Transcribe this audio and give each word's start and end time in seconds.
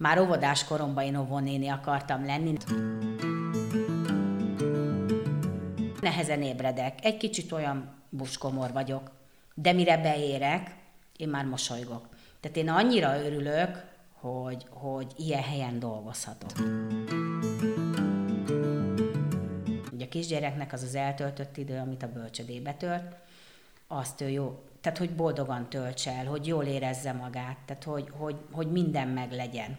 Már 0.00 0.18
óvodás 0.18 0.64
koromban 0.64 1.04
én 1.04 1.16
óvónéni 1.16 1.68
akartam 1.68 2.24
lenni. 2.24 2.56
Nehezen 6.00 6.42
ébredek, 6.42 7.04
egy 7.04 7.16
kicsit 7.16 7.52
olyan 7.52 7.94
buskomor 8.08 8.72
vagyok, 8.72 9.10
de 9.54 9.72
mire 9.72 9.96
beérek, 9.96 10.74
én 11.16 11.28
már 11.28 11.44
mosolygok. 11.44 12.08
Tehát 12.40 12.56
én 12.56 12.68
annyira 12.68 13.24
örülök, 13.24 13.84
hogy, 14.12 14.66
hogy 14.70 15.12
ilyen 15.16 15.42
helyen 15.42 15.78
dolgozhatok. 15.78 16.50
Ugye 19.92 20.04
a 20.04 20.08
kisgyereknek 20.08 20.72
az 20.72 20.82
az 20.82 20.94
eltöltött 20.94 21.56
idő, 21.56 21.78
amit 21.78 22.02
a 22.02 22.12
bölcsödébe 22.12 22.72
tölt, 22.72 23.16
azt 23.86 24.20
ő 24.20 24.28
jó, 24.28 24.62
tehát 24.80 24.98
hogy 24.98 25.10
boldogan 25.10 25.68
tölts 25.68 26.06
el, 26.06 26.24
hogy 26.24 26.46
jól 26.46 26.64
érezze 26.64 27.12
magát, 27.12 27.56
tehát 27.66 27.84
hogy, 27.84 28.08
hogy, 28.10 28.36
hogy 28.50 28.70
minden 28.70 29.08
meg 29.08 29.32
legyen. 29.32 29.76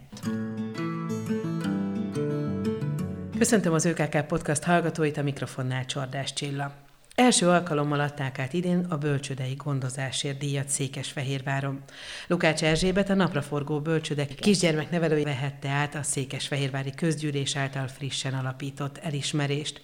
Köszöntöm 3.37 3.73
az 3.73 3.85
ÖKK 3.85 4.25
Podcast 4.27 4.63
hallgatóit, 4.63 5.17
a 5.17 5.23
mikrofonnál 5.23 5.85
Csordás 5.85 6.33
Csilla. 6.33 6.73
Első 7.15 7.47
alkalommal 7.47 7.99
adták 7.99 8.39
át 8.39 8.53
idén 8.53 8.85
a 8.89 8.97
bölcsödei 8.97 9.53
gondozásért 9.53 10.37
díjat 10.37 10.69
Székesfehérváron. 10.69 11.83
Lukács 12.27 12.63
Erzsébet 12.63 13.09
a 13.09 13.13
napraforgó 13.13 13.79
bölcsödek 13.79 14.35
kisgyermeknevelői 14.35 15.23
vehette 15.23 15.69
át 15.69 15.95
a 15.95 16.03
Székesfehérvári 16.03 16.91
közgyűlés 16.91 17.55
által 17.55 17.87
frissen 17.87 18.33
alapított 18.33 18.97
elismerést. 18.97 19.81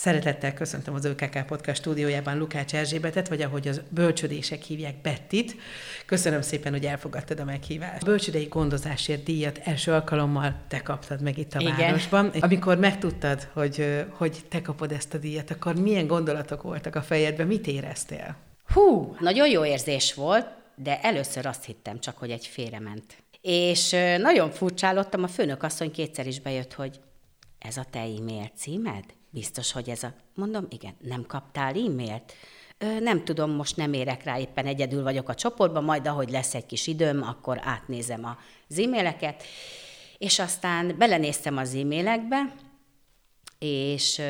Szeretettel 0.00 0.54
köszöntöm 0.54 0.94
az 0.94 1.04
ÖKK 1.04 1.46
Podcast 1.46 1.80
stúdiójában 1.80 2.38
Lukács 2.38 2.74
Erzsébetet, 2.74 3.28
vagy 3.28 3.42
ahogy 3.42 3.68
az 3.68 3.80
bölcsödések 3.88 4.62
hívják 4.62 5.00
Bettit. 5.00 5.56
Köszönöm 6.06 6.40
szépen, 6.42 6.72
hogy 6.72 6.84
elfogadtad 6.84 7.40
a 7.40 7.44
meghívást. 7.44 8.02
A 8.02 8.04
bölcsödei 8.04 8.44
gondozásért 8.44 9.22
díjat 9.22 9.58
első 9.64 9.92
alkalommal 9.92 10.54
te 10.68 10.82
kaptad 10.82 11.22
meg 11.22 11.38
itt 11.38 11.54
a 11.54 11.60
Igen. 11.60 11.76
városban. 11.76 12.32
Amikor 12.40 12.78
megtudtad, 12.78 13.48
hogy, 13.52 14.04
hogy 14.10 14.36
te 14.48 14.62
kapod 14.62 14.92
ezt 14.92 15.14
a 15.14 15.18
díjat, 15.18 15.50
akkor 15.50 15.74
milyen 15.74 16.06
gondolatok 16.06 16.62
voltak 16.62 16.94
a 16.94 17.02
fejedben, 17.02 17.46
mit 17.46 17.66
éreztél? 17.66 18.36
Hú, 18.66 19.16
nagyon 19.18 19.48
jó 19.48 19.64
érzés 19.64 20.14
volt, 20.14 20.46
de 20.74 21.00
először 21.00 21.46
azt 21.46 21.64
hittem 21.64 21.98
csak, 21.98 22.18
hogy 22.18 22.30
egy 22.30 22.46
félrement. 22.46 23.04
És 23.40 23.96
nagyon 24.18 24.50
furcsálottam, 24.50 25.22
a 25.22 25.28
főnök 25.28 25.62
asszony 25.62 25.90
kétszer 25.90 26.26
is 26.26 26.40
bejött, 26.40 26.72
hogy 26.72 27.00
ez 27.58 27.76
a 27.76 27.84
te 27.90 27.98
e-mail 27.98 28.50
címed? 28.56 29.04
Biztos, 29.30 29.72
hogy 29.72 29.88
ez 29.88 30.02
a... 30.02 30.14
Mondom, 30.34 30.66
igen, 30.68 30.94
nem 31.00 31.26
kaptál 31.26 31.74
e-mailt? 31.74 32.32
Ö, 32.78 33.00
nem 33.00 33.24
tudom, 33.24 33.50
most 33.50 33.76
nem 33.76 33.92
érek 33.92 34.24
rá, 34.24 34.38
éppen 34.38 34.66
egyedül 34.66 35.02
vagyok 35.02 35.28
a 35.28 35.34
csoportban, 35.34 35.84
majd 35.84 36.06
ahogy 36.06 36.30
lesz 36.30 36.54
egy 36.54 36.66
kis 36.66 36.86
időm, 36.86 37.22
akkor 37.22 37.60
átnézem 37.62 38.36
az 38.68 38.78
e-maileket. 38.78 39.42
És 40.18 40.38
aztán 40.38 40.94
belenéztem 40.98 41.56
az 41.56 41.74
e-mailekbe, 41.74 42.54
és 43.58 44.20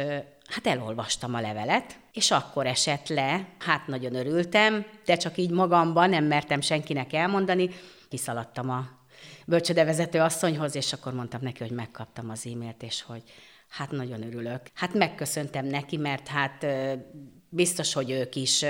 hát 0.48 0.66
elolvastam 0.66 1.34
a 1.34 1.40
levelet, 1.40 1.98
és 2.12 2.30
akkor 2.30 2.66
esett 2.66 3.08
le, 3.08 3.48
hát 3.58 3.86
nagyon 3.86 4.14
örültem, 4.14 4.86
de 5.04 5.16
csak 5.16 5.36
így 5.36 5.50
magamban 5.50 6.08
nem 6.08 6.24
mertem 6.24 6.60
senkinek 6.60 7.12
elmondani, 7.12 7.70
kiszaladtam 8.08 8.70
a 8.70 8.88
bölcsödevezető 9.46 10.20
asszonyhoz, 10.20 10.74
és 10.74 10.92
akkor 10.92 11.14
mondtam 11.14 11.40
neki, 11.42 11.62
hogy 11.62 11.70
megkaptam 11.70 12.30
az 12.30 12.46
e-mailt, 12.46 12.82
és 12.82 13.02
hogy 13.02 13.22
Hát 13.70 13.90
nagyon 13.90 14.22
örülök. 14.22 14.60
Hát 14.74 14.94
megköszöntem 14.94 15.66
neki, 15.66 15.96
mert 15.96 16.28
hát 16.28 16.66
biztos, 17.48 17.92
hogy 17.92 18.10
ők 18.10 18.34
is 18.36 18.64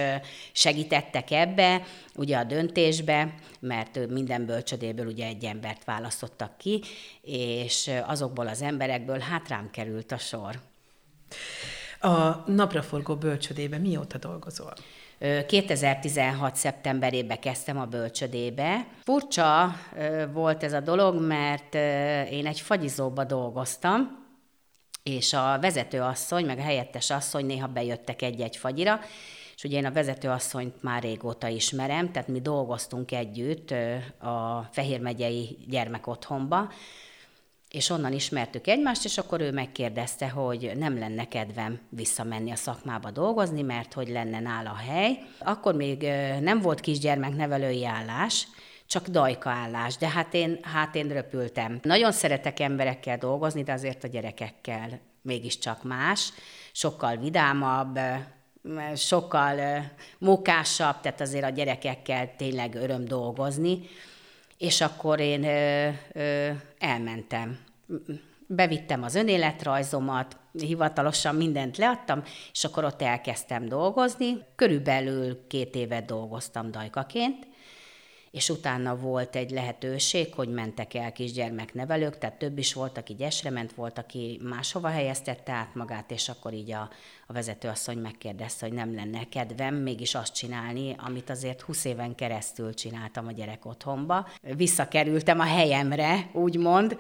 segítettek 0.52 1.30
ebbe, 1.30 1.82
ugye 2.16 2.36
a 2.36 2.44
döntésbe, 2.44 3.34
mert 3.60 4.08
minden 4.08 4.46
bölcsödéből 4.46 5.06
ugye 5.06 5.26
egy 5.26 5.44
embert 5.44 5.84
választottak 5.84 6.58
ki, 6.58 6.82
és 7.22 7.90
azokból 8.06 8.46
az 8.46 8.62
emberekből 8.62 9.18
hát 9.18 9.48
rám 9.48 9.70
került 9.70 10.12
a 10.12 10.18
sor. 10.18 10.60
A 12.00 12.50
napraforgó 12.50 13.16
bölcsödébe 13.16 13.78
mióta 13.78 14.18
dolgozol? 14.18 14.74
2016. 15.46 16.56
szeptemberében 16.56 17.40
kezdtem 17.40 17.78
a 17.78 17.84
bölcsödébe. 17.84 18.86
Furcsa 19.02 19.74
volt 20.32 20.62
ez 20.62 20.72
a 20.72 20.80
dolog, 20.80 21.20
mert 21.20 21.74
én 22.30 22.46
egy 22.46 22.60
fagyizóba 22.60 23.24
dolgoztam, 23.24 24.19
és 25.02 25.32
a 25.32 25.58
vezetőasszony, 25.60 26.44
meg 26.44 26.58
a 26.58 26.62
helyettes 26.62 27.10
asszony 27.10 27.46
néha 27.46 27.66
bejöttek 27.66 28.22
egy-egy 28.22 28.56
fagyira, 28.56 29.00
és 29.56 29.64
ugye 29.64 29.76
én 29.76 29.86
a 29.86 29.92
vezetőasszonyt 29.92 30.82
már 30.82 31.02
régóta 31.02 31.48
ismerem, 31.48 32.12
tehát 32.12 32.28
mi 32.28 32.40
dolgoztunk 32.40 33.12
együtt 33.12 33.70
a 34.18 34.68
Fehér 34.72 35.00
megyei 35.00 35.58
gyermekotthonba, 35.68 36.72
és 37.70 37.90
onnan 37.90 38.12
ismertük 38.12 38.66
egymást, 38.66 39.04
és 39.04 39.18
akkor 39.18 39.40
ő 39.40 39.52
megkérdezte, 39.52 40.28
hogy 40.28 40.72
nem 40.76 40.98
lenne 40.98 41.28
kedvem 41.28 41.80
visszamenni 41.88 42.50
a 42.50 42.56
szakmába 42.56 43.10
dolgozni, 43.10 43.62
mert 43.62 43.92
hogy 43.92 44.08
lenne 44.08 44.40
nála 44.40 44.74
hely. 44.74 45.18
Akkor 45.38 45.74
még 45.74 46.02
nem 46.40 46.60
volt 46.60 46.80
kisgyermeknevelői 46.80 47.86
állás, 47.86 48.46
csak 48.90 49.08
dajka 49.08 49.50
állás, 49.50 49.96
de 49.96 50.08
hát 50.08 50.34
én, 50.34 50.58
hát 50.62 50.94
én 50.94 51.08
röpültem. 51.08 51.78
Nagyon 51.82 52.12
szeretek 52.12 52.60
emberekkel 52.60 53.18
dolgozni, 53.18 53.62
de 53.62 53.72
azért 53.72 54.04
a 54.04 54.08
gyerekekkel 54.08 55.00
mégiscsak 55.22 55.82
más, 55.82 56.32
sokkal 56.72 57.16
vidámabb, 57.16 57.98
sokkal 58.96 59.84
mókásabb, 60.18 61.00
tehát 61.00 61.20
azért 61.20 61.44
a 61.44 61.48
gyerekekkel 61.48 62.36
tényleg 62.36 62.74
öröm 62.74 63.04
dolgozni. 63.04 63.80
És 64.58 64.80
akkor 64.80 65.20
én 65.20 65.44
ö, 65.44 65.88
elmentem. 66.78 67.58
Bevittem 68.46 69.02
az 69.02 69.14
önéletrajzomat, 69.14 70.36
hivatalosan 70.52 71.34
mindent 71.34 71.76
leadtam, 71.76 72.22
és 72.52 72.64
akkor 72.64 72.84
ott 72.84 73.02
elkezdtem 73.02 73.68
dolgozni. 73.68 74.38
Körülbelül 74.54 75.46
két 75.46 75.74
évet 75.74 76.04
dolgoztam 76.04 76.70
dajkaként, 76.70 77.49
és 78.30 78.48
utána 78.48 78.96
volt 78.96 79.36
egy 79.36 79.50
lehetőség, 79.50 80.34
hogy 80.34 80.48
mentek 80.48 80.94
el 80.94 81.12
kisgyermeknevelők, 81.12 82.18
tehát 82.18 82.38
több 82.38 82.58
is 82.58 82.72
volt, 82.72 82.98
aki 82.98 83.14
gyesre 83.14 83.50
ment, 83.50 83.72
volt, 83.72 83.98
aki 83.98 84.40
máshova 84.42 84.88
helyeztette 84.88 85.52
át 85.52 85.74
magát, 85.74 86.10
és 86.10 86.28
akkor 86.28 86.52
így 86.52 86.72
a, 86.72 86.90
a 87.26 87.32
vezetőasszony 87.32 87.98
megkérdezte, 87.98 88.66
hogy 88.66 88.74
nem 88.74 88.94
lenne 88.94 89.28
kedvem 89.28 89.74
mégis 89.74 90.14
azt 90.14 90.34
csinálni, 90.34 90.94
amit 90.98 91.30
azért 91.30 91.60
20 91.60 91.84
éven 91.84 92.14
keresztül 92.14 92.74
csináltam 92.74 93.26
a 93.26 93.32
gyerek 93.32 93.64
otthonba. 93.64 94.28
Visszakerültem 94.56 95.40
a 95.40 95.44
helyemre, 95.44 96.30
úgymond, 96.32 96.98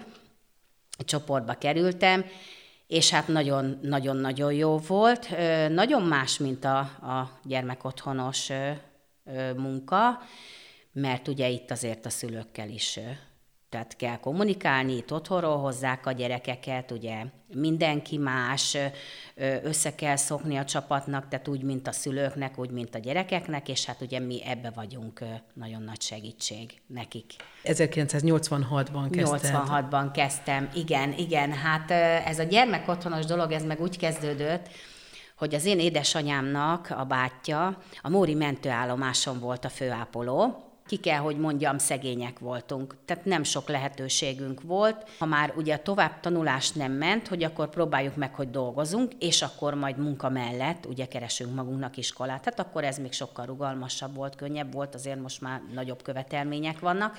csoportba 1.04 1.54
kerültem, 1.54 2.24
és 2.86 3.10
hát 3.10 3.28
nagyon-nagyon-nagyon 3.28 4.52
jó 4.52 4.78
volt. 4.78 5.28
Nagyon 5.68 6.02
más, 6.02 6.38
mint 6.38 6.64
a, 6.64 6.78
a 6.78 7.38
gyermekotthonos 7.44 8.50
munka, 9.56 10.18
mert 10.92 11.28
ugye 11.28 11.48
itt 11.48 11.70
azért 11.70 12.06
a 12.06 12.10
szülőkkel 12.10 12.68
is 12.68 12.98
tehát 13.70 13.96
kell 13.96 14.16
kommunikálni, 14.16 14.96
itt 14.96 15.12
otthonról 15.12 15.56
hozzák 15.56 16.06
a 16.06 16.12
gyerekeket, 16.12 16.90
ugye 16.90 17.24
mindenki 17.54 18.18
más, 18.18 18.76
össze 19.62 19.94
kell 19.94 20.16
szokni 20.16 20.56
a 20.56 20.64
csapatnak, 20.64 21.28
tehát 21.28 21.48
úgy, 21.48 21.62
mint 21.62 21.86
a 21.86 21.92
szülőknek, 21.92 22.58
úgy, 22.58 22.70
mint 22.70 22.94
a 22.94 22.98
gyerekeknek, 22.98 23.68
és 23.68 23.84
hát 23.84 24.00
ugye 24.00 24.18
mi 24.18 24.44
ebbe 24.46 24.70
vagyunk 24.74 25.24
nagyon 25.54 25.82
nagy 25.82 26.00
segítség 26.00 26.80
nekik. 26.86 27.32
1986-ban 27.64 29.08
kezdtem. 29.10 29.64
86-ban 29.66 30.10
kezdtem, 30.12 30.70
igen, 30.74 31.12
igen, 31.12 31.52
hát 31.52 31.90
ez 32.26 32.38
a 32.38 32.42
gyermekotthonos 32.42 33.24
dolog, 33.24 33.52
ez 33.52 33.64
meg 33.64 33.80
úgy 33.80 33.98
kezdődött, 33.98 34.68
hogy 35.36 35.54
az 35.54 35.64
én 35.64 35.78
édesanyámnak 35.78 36.90
a 36.90 37.04
bátyja 37.04 37.78
a 38.02 38.08
Móri 38.08 38.34
mentőállomáson 38.34 39.38
volt 39.40 39.64
a 39.64 39.68
főápoló, 39.68 40.69
ki 40.90 40.96
kell, 40.96 41.18
hogy 41.18 41.38
mondjam, 41.38 41.78
szegények 41.78 42.38
voltunk. 42.38 42.96
Tehát 43.04 43.24
nem 43.24 43.42
sok 43.42 43.68
lehetőségünk 43.68 44.62
volt. 44.62 45.08
Ha 45.18 45.24
már 45.24 45.52
ugye 45.56 45.76
tovább 45.76 46.20
tanulás 46.20 46.70
nem 46.70 46.92
ment, 46.92 47.28
hogy 47.28 47.44
akkor 47.44 47.68
próbáljuk 47.68 48.16
meg, 48.16 48.34
hogy 48.34 48.50
dolgozunk, 48.50 49.12
és 49.18 49.42
akkor 49.42 49.74
majd 49.74 49.98
munka 49.98 50.28
mellett 50.28 50.86
ugye 50.86 51.06
keresünk 51.06 51.54
magunknak 51.54 51.96
iskolát. 51.96 52.42
Tehát 52.42 52.60
akkor 52.60 52.84
ez 52.84 52.98
még 52.98 53.12
sokkal 53.12 53.46
rugalmasabb 53.46 54.14
volt, 54.14 54.34
könnyebb 54.34 54.72
volt, 54.72 54.94
azért 54.94 55.20
most 55.20 55.40
már 55.40 55.62
nagyobb 55.74 56.02
követelmények 56.02 56.78
vannak. 56.78 57.18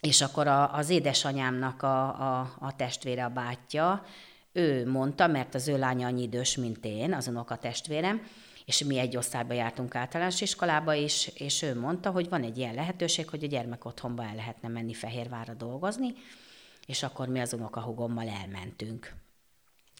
És 0.00 0.20
akkor 0.20 0.46
a, 0.46 0.74
az 0.74 0.88
édesanyámnak 0.88 1.82
a, 1.82 2.04
a, 2.06 2.56
a 2.58 2.76
testvére, 2.76 3.24
a 3.24 3.28
bátyja, 3.28 4.04
ő 4.52 4.90
mondta, 4.90 5.26
mert 5.26 5.54
az 5.54 5.68
ő 5.68 5.78
lánya 5.78 6.06
annyi 6.06 6.22
idős, 6.22 6.56
mint 6.56 6.84
én, 6.84 7.14
az 7.14 7.28
unoka 7.28 7.56
testvérem, 7.56 8.20
és 8.66 8.84
mi 8.84 8.98
egy 8.98 9.16
osztályba 9.16 9.54
jártunk 9.54 9.94
általános 9.94 10.40
iskolába 10.40 10.94
is, 10.94 11.30
és 11.34 11.62
ő 11.62 11.78
mondta, 11.78 12.10
hogy 12.10 12.28
van 12.28 12.42
egy 12.42 12.58
ilyen 12.58 12.74
lehetőség, 12.74 13.28
hogy 13.28 13.44
a 13.44 13.46
gyermek 13.46 13.84
otthonba 13.84 14.24
el 14.24 14.34
lehetne 14.34 14.68
menni 14.68 14.94
Fehérvárra 14.94 15.54
dolgozni, 15.54 16.14
és 16.86 17.02
akkor 17.02 17.28
mi 17.28 17.40
az 17.40 17.52
unokahugommal 17.52 18.28
elmentünk. 18.28 19.14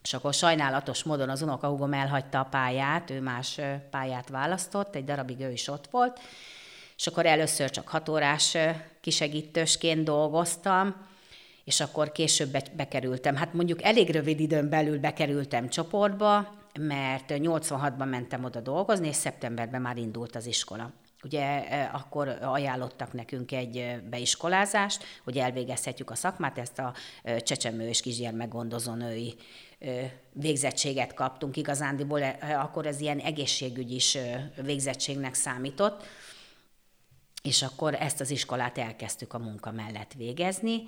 És 0.03 0.15
akkor 0.15 0.35
sajnálatos 0.35 1.03
módon 1.03 1.29
az 1.29 1.43
unokahugom 1.43 1.93
elhagyta 1.93 2.41
a 2.41 2.45
pályát, 2.45 3.11
ő 3.11 3.21
más 3.21 3.61
pályát 3.91 4.29
választott, 4.29 4.95
egy 4.95 5.05
darabig 5.05 5.41
ő 5.41 5.51
is 5.51 5.69
ott 5.69 5.87
volt, 5.91 6.21
és 6.97 7.07
akkor 7.07 7.27
először 7.27 7.71
csak 7.71 7.89
hat 7.89 8.09
órás 8.09 8.57
kisegítősként 9.01 10.05
dolgoztam, 10.05 11.07
és 11.65 11.81
akkor 11.81 12.13
később 12.13 12.57
bekerültem. 12.77 13.37
Hát 13.37 13.53
mondjuk 13.53 13.83
elég 13.83 14.11
rövid 14.11 14.41
időn 14.41 14.69
belül 14.69 14.99
bekerültem 14.99 15.69
csoportba, 15.69 16.56
mert 16.79 17.25
86-ban 17.29 18.09
mentem 18.11 18.45
oda 18.45 18.61
dolgozni, 18.61 19.09
és 19.09 19.17
szeptemberben 19.17 19.83
már 19.83 19.97
indult 19.97 20.37
az 20.37 20.47
iskola. 20.47 20.93
Ugye 21.23 21.59
akkor 21.93 22.29
ajánlottak 22.43 23.13
nekünk 23.13 23.53
egy 23.53 24.03
beiskolázást, 24.11 25.05
hogy 25.25 25.39
elvégezhetjük 25.39 26.11
a 26.11 26.15
szakmát, 26.15 26.59
ezt 26.59 26.79
a 26.79 26.95
csecsemő 27.39 27.89
és 27.89 28.01
kisgyermekgondozó 28.01 28.93
női 28.93 29.35
végzettséget 30.33 31.15
kaptunk 31.15 31.57
igazándiból, 31.57 32.23
akkor 32.59 32.87
ez 32.87 33.01
ilyen 33.01 33.19
egészségügyis 33.19 34.19
végzettségnek 34.63 35.35
számított, 35.35 36.07
és 37.43 37.63
akkor 37.63 37.95
ezt 37.95 38.21
az 38.21 38.31
iskolát 38.31 38.79
elkezdtük 38.79 39.33
a 39.33 39.39
munka 39.39 39.71
mellett 39.71 40.13
végezni, 40.13 40.83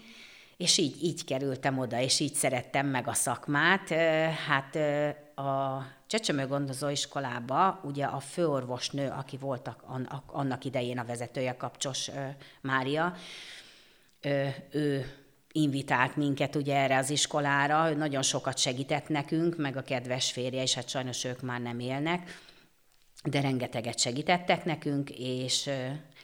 és 0.57 0.79
így, 0.79 1.03
így 1.03 1.25
kerültem 1.25 1.79
oda, 1.79 2.01
és 2.01 2.21
így 2.21 2.35
szerettem 2.35 2.87
meg 2.87 3.09
a 3.09 3.13
szakmát. 3.13 3.89
Hát 4.49 4.79
a 5.39 5.87
csecsemőgondozó 6.07 6.89
iskolába 6.89 7.81
ugye 7.83 8.05
a 8.05 8.21
főorvosnő, 8.21 9.09
aki 9.09 9.37
volt 9.37 9.71
annak 10.27 10.65
idején 10.65 10.99
a 10.99 11.05
vezetője, 11.05 11.57
Kapcsos 11.57 12.11
Mária, 12.61 13.15
ő 14.71 15.15
invitált 15.53 16.17
minket 16.17 16.57
ugye 16.57 16.77
erre 16.77 16.97
az 16.97 17.11
iskolára, 17.11 17.91
ő 17.91 17.95
nagyon 17.95 18.23
sokat 18.23 18.59
segített 18.59 19.09
nekünk, 19.09 19.57
meg 19.57 19.77
a 19.77 19.83
kedves 19.83 20.33
férje, 20.33 20.63
és 20.63 20.75
hát 20.75 20.89
sajnos 20.89 21.25
ők 21.25 21.41
már 21.41 21.61
nem 21.61 21.79
élnek, 21.79 22.41
de 23.25 23.41
rengeteget 23.41 23.99
segítettek 23.99 24.65
nekünk, 24.65 25.11
és 25.11 25.71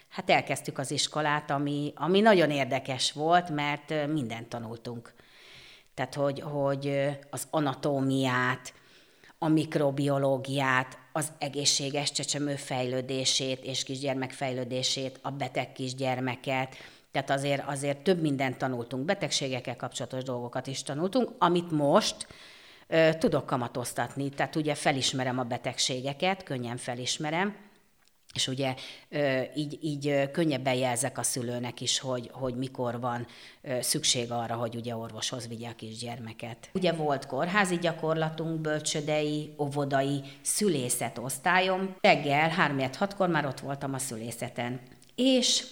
hát 0.09 0.31
elkezdtük 0.31 0.79
az 0.79 0.91
iskolát, 0.91 1.51
ami, 1.51 1.93
ami 1.97 2.21
nagyon 2.21 2.51
érdekes 2.51 3.13
volt, 3.13 3.51
mert 3.51 4.07
mindent 4.07 4.49
tanultunk. 4.49 5.13
Tehát, 5.95 6.15
hogy, 6.15 6.41
hogy 6.41 7.11
az 7.31 7.47
anatómiát, 7.51 8.73
a 9.45 9.49
mikrobiológiát, 9.49 10.99
az 11.13 11.33
egészséges 11.39 12.13
csecsemő 12.13 12.55
fejlődését 12.55 13.65
és 13.65 13.83
kisgyermek 13.83 14.33
fejlődését, 14.33 15.19
a 15.23 15.31
beteg 15.31 15.73
kisgyermeket, 15.73 16.77
tehát 17.11 17.31
azért, 17.31 17.63
azért 17.67 17.99
több 17.99 18.21
mindent 18.21 18.59
tanultunk, 18.59 19.05
betegségekkel 19.05 19.77
kapcsolatos 19.77 20.23
dolgokat 20.23 20.67
is 20.67 20.83
tanultunk, 20.83 21.31
amit 21.39 21.71
most 21.71 22.27
ö, 22.87 23.11
tudok 23.19 23.47
kamatoztatni. 23.47 24.29
Tehát 24.29 24.57
ugye 24.57 24.75
felismerem 24.75 25.39
a 25.39 25.43
betegségeket, 25.43 26.43
könnyen 26.43 26.77
felismerem, 26.77 27.57
és 28.35 28.49
ugye 28.49 28.75
így, 29.55 29.79
így 29.83 30.31
könnyebben 30.31 30.75
jelzek 30.75 31.19
a 31.19 31.23
szülőnek 31.23 31.81
is, 31.81 31.99
hogy, 31.99 32.31
hogy 32.33 32.57
mikor 32.57 33.01
van 33.01 33.27
szükség 33.81 34.31
arra, 34.31 34.55
hogy 34.55 34.75
ugye 34.75 34.97
orvoshoz 34.97 35.49
vigye 35.49 35.69
a 35.69 35.75
kisgyermeket. 35.75 36.71
Ugye 36.73 36.93
volt 36.93 37.27
kórházi 37.27 37.79
gyakorlatunk, 37.79 38.61
bölcsödei, 38.61 39.55
óvodai, 39.59 40.23
szülészet 40.43 41.19
osztályom. 41.19 41.97
Reggel 42.01 42.49
3 42.49 42.79
6 42.99 43.15
kor 43.15 43.29
már 43.29 43.47
ott 43.47 43.61
voltam 43.61 43.95
a 43.95 43.99
szülészeten. 43.99 44.81
És 45.15 45.67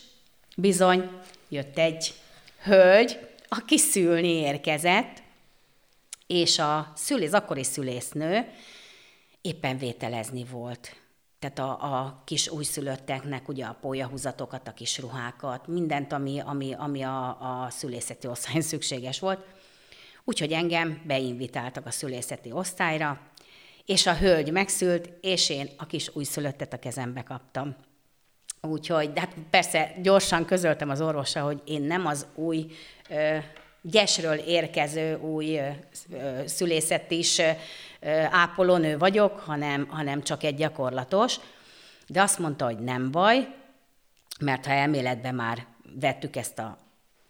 bizony 0.57 1.11
jött 1.49 1.79
egy 1.79 2.15
hölgy, 2.63 3.19
aki 3.49 3.79
szülni 3.79 4.33
érkezett, 4.33 5.23
és 6.27 6.59
a 6.59 6.93
szülész, 6.97 7.33
akkori 7.33 7.65
szülésznő 7.65 8.47
éppen 9.41 9.79
vételezni 9.79 10.45
volt 10.45 11.02
tehát 11.43 11.59
a, 11.59 11.95
a 11.95 12.23
kis 12.25 12.49
újszülötteknek 12.49 13.49
ugye 13.49 13.65
a 13.65 13.77
pólyahúzatokat, 13.81 14.69
a 14.69 14.73
kis 14.73 14.99
ruhákat, 14.99 15.67
mindent, 15.67 16.13
ami, 16.13 16.41
ami, 16.41 16.75
ami 16.75 17.03
a, 17.03 17.29
a 17.29 17.71
szülészeti 17.71 18.27
osztályon 18.27 18.63
szükséges 18.73 19.21
volt. 19.21 19.45
Úgyhogy 20.25 20.53
engem 20.53 21.03
beinvitáltak 21.07 21.87
a 21.87 21.91
szülészeti 21.91 22.53
osztályra, 22.53 23.21
és 23.87 24.07
a 24.07 24.17
hölgy 24.17 24.53
megszült, 24.53 25.11
és 25.21 25.51
én 25.51 25.69
a 25.77 25.87
kis 25.87 26.11
újszülöttet 26.15 26.73
a 26.73 26.79
kezembe 26.79 27.23
kaptam. 27.23 27.77
Úgyhogy, 28.61 29.13
de 29.13 29.21
hát 29.21 29.35
persze 29.51 29.95
gyorsan 30.03 30.45
közöltem 30.45 30.91
az 30.91 31.01
orvosra, 31.01 31.43
hogy 31.43 31.63
én 31.65 31.83
nem 31.83 32.07
az 32.07 32.27
új 32.35 32.67
ö, 33.09 33.39
gyesről 33.83 34.35
érkező 34.35 35.17
új 35.19 35.61
szülészet 36.45 37.11
is 37.11 37.41
ápolónő 38.31 38.99
vagyok, 38.99 39.39
hanem, 39.39 39.87
hanem 39.89 40.23
csak 40.23 40.43
egy 40.43 40.57
gyakorlatos. 40.57 41.37
De 42.07 42.23
azt 42.23 42.39
mondta, 42.39 42.65
hogy 42.65 42.79
nem 42.79 43.11
baj, 43.11 43.49
mert 44.41 44.67
ha 44.67 44.73
elméletben 44.73 45.35
már 45.35 45.67
vettük 46.01 46.37
ezt 46.37 46.59
a 46.59 46.79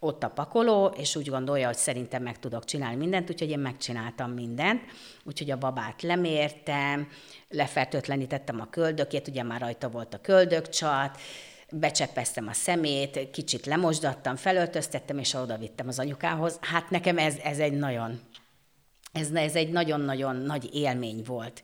ott 0.03 0.23
a 0.23 0.29
pakoló, 0.29 0.85
és 0.97 1.15
úgy 1.15 1.29
gondolja, 1.29 1.65
hogy 1.65 1.75
szerintem 1.75 2.23
meg 2.23 2.39
tudok 2.39 2.65
csinálni 2.65 2.95
mindent, 2.95 3.29
úgyhogy 3.29 3.49
én 3.49 3.59
megcsináltam 3.59 4.31
mindent. 4.31 4.81
Úgyhogy 5.23 5.51
a 5.51 5.57
babát 5.57 6.01
lemértem, 6.01 7.07
lefertőtlenítettem 7.49 8.61
a 8.61 8.69
köldökét, 8.69 9.27
ugye 9.27 9.43
már 9.43 9.61
rajta 9.61 9.89
volt 9.89 10.13
a 10.13 10.21
köldökcsat, 10.21 11.19
becseppeztem 11.79 12.47
a 12.47 12.53
szemét, 12.53 13.29
kicsit 13.31 13.65
lemosdattam, 13.65 14.35
felöltöztettem, 14.35 15.17
és 15.17 15.33
oda 15.33 15.57
vittem 15.57 15.87
az 15.87 15.99
anyukához. 15.99 16.57
Hát 16.61 16.89
nekem 16.89 17.17
ez, 17.17 17.35
ez 17.43 17.59
egy 17.59 17.73
nagyon 17.73 18.19
ez, 19.13 19.31
ez 19.31 19.55
egy 19.55 19.71
nagyon-nagyon 19.71 20.35
nagy 20.35 20.69
élmény 20.75 21.23
volt, 21.25 21.63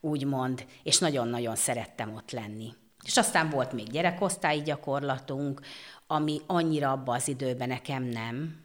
úgymond, 0.00 0.66
és 0.82 0.98
nagyon-nagyon 0.98 1.56
szerettem 1.56 2.14
ott 2.14 2.30
lenni. 2.30 2.74
És 3.04 3.16
aztán 3.16 3.50
volt 3.50 3.72
még 3.72 3.90
gyerekosztályi 3.90 4.62
gyakorlatunk, 4.62 5.60
ami 6.06 6.40
annyira 6.46 6.90
abban 6.90 7.14
az 7.14 7.28
időben 7.28 7.68
nekem 7.68 8.02
nem 8.02 8.64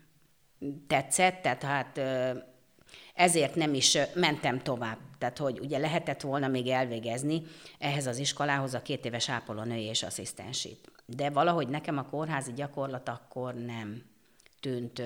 tetszett, 0.88 1.42
tehát 1.42 1.63
hát 1.63 2.01
ezért 3.13 3.56
nem 3.56 3.74
is 3.74 3.98
mentem 4.13 4.60
tovább. 4.60 4.98
Tehát, 5.24 5.38
hogy 5.38 5.60
ugye 5.60 5.78
lehetett 5.78 6.22
volna 6.22 6.48
még 6.48 6.68
elvégezni 6.68 7.42
ehhez 7.80 8.08
az 8.08 8.18
iskolához 8.18 8.74
a 8.74 8.81
két 8.81 9.06
éves 9.06 9.30
ápolónői 9.30 9.84
és 9.84 10.04
asszisztensit. 10.04 10.92
De 11.06 11.30
valahogy 11.30 11.68
nekem 11.68 11.98
a 11.98 12.04
kórházi 12.04 12.54
gyakorlat 12.54 13.10
akkor 13.10 13.54
nem 13.54 14.04
tűnt 14.60 15.02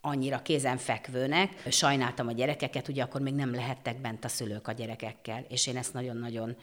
annyira 0.00 0.42
kézenfekvőnek. 0.42 1.62
Sajnáltam 1.70 2.28
a 2.28 2.32
gyerekeket, 2.32 2.88
ugye 2.88 3.02
akkor 3.02 3.20
még 3.20 3.34
nem 3.34 3.54
lehettek 3.54 4.00
bent 4.00 4.24
a 4.24 4.28
szülők 4.28 4.68
a 4.68 4.72
gyerekekkel, 4.72 5.44
és 5.48 5.66
én 5.66 5.76
ezt 5.76 5.92
nagyon-nagyon 5.92 6.56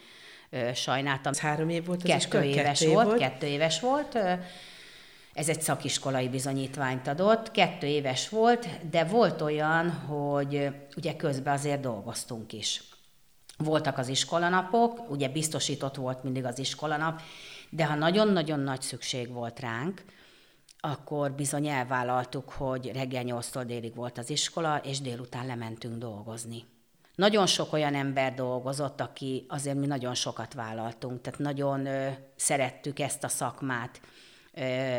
sajnáltam. 0.74 1.34
Három 1.38 1.70
év 1.70 1.86
volt 1.86 2.04
az 2.04 2.10
Kettő 2.10 2.18
iskola? 2.18 2.44
éves 2.44 2.80
kettő 2.80 2.92
volt, 2.92 3.08
volt, 3.08 3.20
kettő 3.20 3.48
éves 3.48 3.80
volt. 3.80 4.18
Ez 5.38 5.50
egy 5.50 5.62
szakiskolai 5.62 6.30
bizonyítványt 6.30 7.08
adott, 7.08 7.52
kettő 7.52 7.88
éves 7.88 8.30
volt, 8.30 8.90
de 8.90 9.04
volt 9.04 9.42
olyan, 9.42 9.92
hogy 9.92 10.70
ugye 10.96 11.16
közben 11.16 11.54
azért 11.54 11.80
dolgoztunk 11.80 12.54
is. 12.54 12.84
Voltak 13.58 13.98
az 13.98 14.08
iskolanapok, 14.08 15.10
ugye 15.10 15.30
biztosított 15.30 15.96
volt 15.96 16.24
mindig 16.24 16.46
az 16.46 16.60
iskolanap, 16.60 17.22
de 17.70 17.86
ha 17.86 17.96
nagyon-nagyon 17.96 18.60
nagy 18.60 18.82
szükség 18.82 19.32
volt 19.32 19.60
ránk, 19.60 20.04
akkor 20.80 21.32
bizony 21.32 21.68
elvállaltuk, 21.68 22.50
hogy 22.50 22.92
reggel 22.94 23.24
8-tól 23.26 23.64
délig 23.66 23.96
volt 23.96 24.18
az 24.18 24.30
iskola, 24.30 24.78
és 24.78 25.02
délután 25.02 25.46
lementünk 25.46 25.98
dolgozni. 25.98 26.66
Nagyon 27.16 27.46
sok 27.46 27.74
olyan 27.74 27.96
ember 27.96 28.34
dolgozott, 28.34 29.02
aki 29.02 29.46
azért 29.48 29.78
mi 29.78 29.86
nagyon 29.86 30.14
sokat 30.14 30.54
vállaltunk, 30.54 31.22
tehát 31.22 31.40
nagyon 31.40 31.86
ö, 31.86 32.10
szerettük 32.36 33.00
ezt 33.00 33.24
a 33.24 33.28
szakmát, 33.28 34.02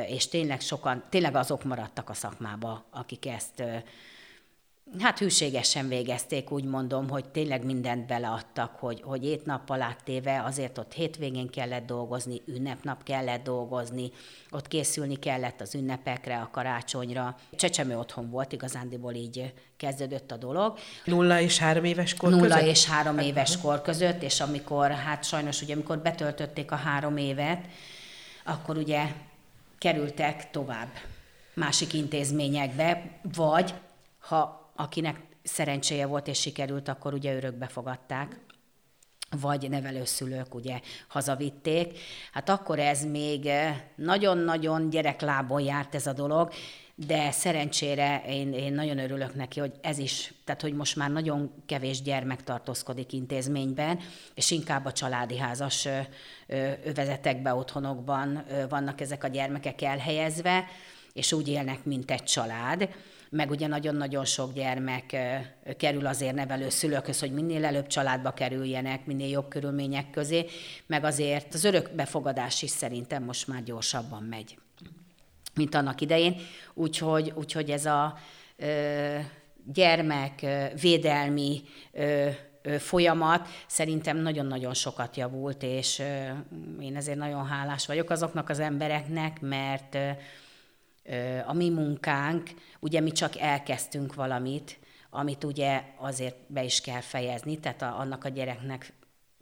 és 0.07 0.29
tényleg 0.29 0.61
sokan, 0.61 1.05
tényleg 1.11 1.35
azok 1.35 1.65
maradtak 1.65 2.11
a 2.11 2.15
szakmába, 2.15 2.85
akik 2.91 3.27
ezt 3.27 3.63
Hát 5.01 5.19
hűségesen 5.19 5.89
végezték, 5.89 6.51
úgy 6.51 6.65
mondom, 6.65 7.09
hogy 7.09 7.25
tényleg 7.29 7.65
mindent 7.65 8.07
beleadtak, 8.07 8.77
hogy, 8.79 9.03
hogy 9.05 9.25
étnappal 9.25 9.83
áttéve, 9.83 10.43
azért 10.45 10.79
ott 10.79 10.93
hétvégén 10.93 11.51
kellett 11.51 11.87
dolgozni, 11.87 12.41
ünnepnap 12.47 13.03
kellett 13.03 13.43
dolgozni, 13.43 14.11
ott 14.51 14.69
készülni 14.69 15.17
kellett 15.17 15.61
az 15.61 15.75
ünnepekre, 15.75 16.41
a 16.41 16.49
karácsonyra. 16.53 17.37
Csecsemő 17.57 17.99
otthon 17.99 18.31
volt, 18.31 18.53
igazándiból 18.53 19.15
így 19.15 19.53
kezdődött 19.77 20.31
a 20.31 20.37
dolog. 20.37 20.79
Nulla 21.05 21.41
és 21.41 21.59
három 21.59 21.85
éves 21.85 22.15
kor 22.15 22.31
Nulla 22.31 22.55
között? 22.55 22.71
és 22.71 22.87
három 22.87 23.19
éves 23.19 23.61
kor 23.61 23.83
között, 23.83 24.23
és 24.23 24.41
amikor, 24.41 24.91
hát 24.91 25.25
sajnos 25.25 25.63
ugye, 25.63 25.75
amikor 25.75 25.99
betöltötték 25.99 26.71
a 26.71 26.77
három 26.77 27.17
évet, 27.17 27.65
akkor 28.45 28.77
ugye 28.77 29.13
kerültek 29.79 30.51
tovább 30.51 30.89
másik 31.55 31.93
intézményekbe, 31.93 33.19
vagy 33.35 33.75
ha 34.19 34.71
akinek 34.77 35.21
szerencséje 35.43 36.07
volt 36.07 36.29
és 36.29 36.41
sikerült, 36.41 36.89
akkor 36.89 37.15
ugye 37.15 37.37
örökbe 37.37 37.67
fogadták 37.67 38.41
vagy 39.41 39.71
nevelőszülők 39.71 40.55
ugye 40.55 40.81
hazavitték. 41.09 41.99
Hát 42.33 42.49
akkor 42.49 42.79
ez 42.79 43.05
még 43.05 43.51
nagyon-nagyon 43.97 44.91
gyereklábon 44.91 45.61
járt 45.61 45.95
ez 45.95 46.07
a 46.07 46.13
dolog, 46.13 46.53
de 47.07 47.31
szerencsére 47.31 48.23
én, 48.29 48.53
én 48.53 48.73
nagyon 48.73 48.99
örülök 48.99 49.35
neki, 49.35 49.61
hogy 49.61 49.73
ez 49.81 49.99
is, 49.99 50.33
tehát 50.45 50.63
hogy 50.63 50.75
most 50.75 50.97
már 50.97 51.11
nagyon 51.11 51.51
kevés 51.67 52.03
gyermek 52.03 52.45
tartózkodik 52.45 53.13
intézményben, 53.13 53.99
és 54.35 54.51
inkább 54.51 54.85
a 54.85 54.93
családi 54.93 55.39
házas 55.39 55.89
övezetekben, 56.85 57.57
otthonokban 57.57 58.45
vannak 58.69 59.01
ezek 59.01 59.25
a 59.25 59.29
gyermekek 59.29 59.83
elhelyezve, 59.83 60.65
és 61.13 61.33
úgy 61.33 61.49
élnek, 61.49 61.85
mint 61.85 62.11
egy 62.11 62.25
család. 62.25 62.89
Meg 63.31 63.51
ugye 63.51 63.67
nagyon-nagyon 63.67 64.25
sok 64.25 64.53
gyermek 64.53 65.17
kerül 65.77 66.07
azért 66.07 66.35
nevelő 66.35 66.69
szülőkhöz, 66.69 67.21
hogy 67.21 67.33
minél 67.33 67.65
előbb 67.65 67.87
családba 67.87 68.31
kerüljenek, 68.31 69.07
minél 69.07 69.29
jobb 69.29 69.49
körülmények 69.49 70.11
közé, 70.11 70.47
meg 70.87 71.05
azért 71.05 71.55
az 71.55 71.65
örökbefogadás 71.65 72.63
is 72.63 72.71
szerintem 72.71 73.23
most 73.23 73.47
már 73.47 73.63
gyorsabban 73.63 74.23
megy, 74.23 74.59
mint 75.59 75.75
annak 75.75 76.01
idején. 76.01 76.37
Úgyhogy, 76.75 77.33
úgyhogy 77.35 77.71
ez 77.71 77.87
a 77.87 78.19
ö, 78.57 79.19
gyermek 79.65 80.43
ö, 80.43 80.65
védelmi 80.81 81.63
ö, 81.93 82.29
folyamat 82.79 83.49
szerintem 83.67 84.17
nagyon-nagyon 84.17 84.75
sokat 84.75 85.17
javult, 85.17 85.63
és 85.63 86.03
én 86.81 86.97
ezért 86.97 87.19
nagyon 87.19 87.47
hálás 87.47 87.87
vagyok 87.87 88.11
azoknak 88.11 88.49
az 88.49 88.59
embereknek, 88.59 89.41
mert 89.41 89.99
a 91.47 91.53
mi 91.53 91.69
munkánk, 91.71 92.51
ugye 92.81 93.01
mi 93.01 93.13
csak 93.13 93.39
elkezdtünk 93.39 94.15
valamit, 94.15 94.79
amit 95.11 95.45
ugye 95.45 95.83
azért 95.97 96.37
be 96.47 96.65
is 96.65 96.81
kell 96.81 97.01
fejezni, 97.01 97.59
tehát 97.59 97.83
a, 97.83 97.99
annak 97.99 98.25
a 98.25 98.29
gyereknek 98.29 98.93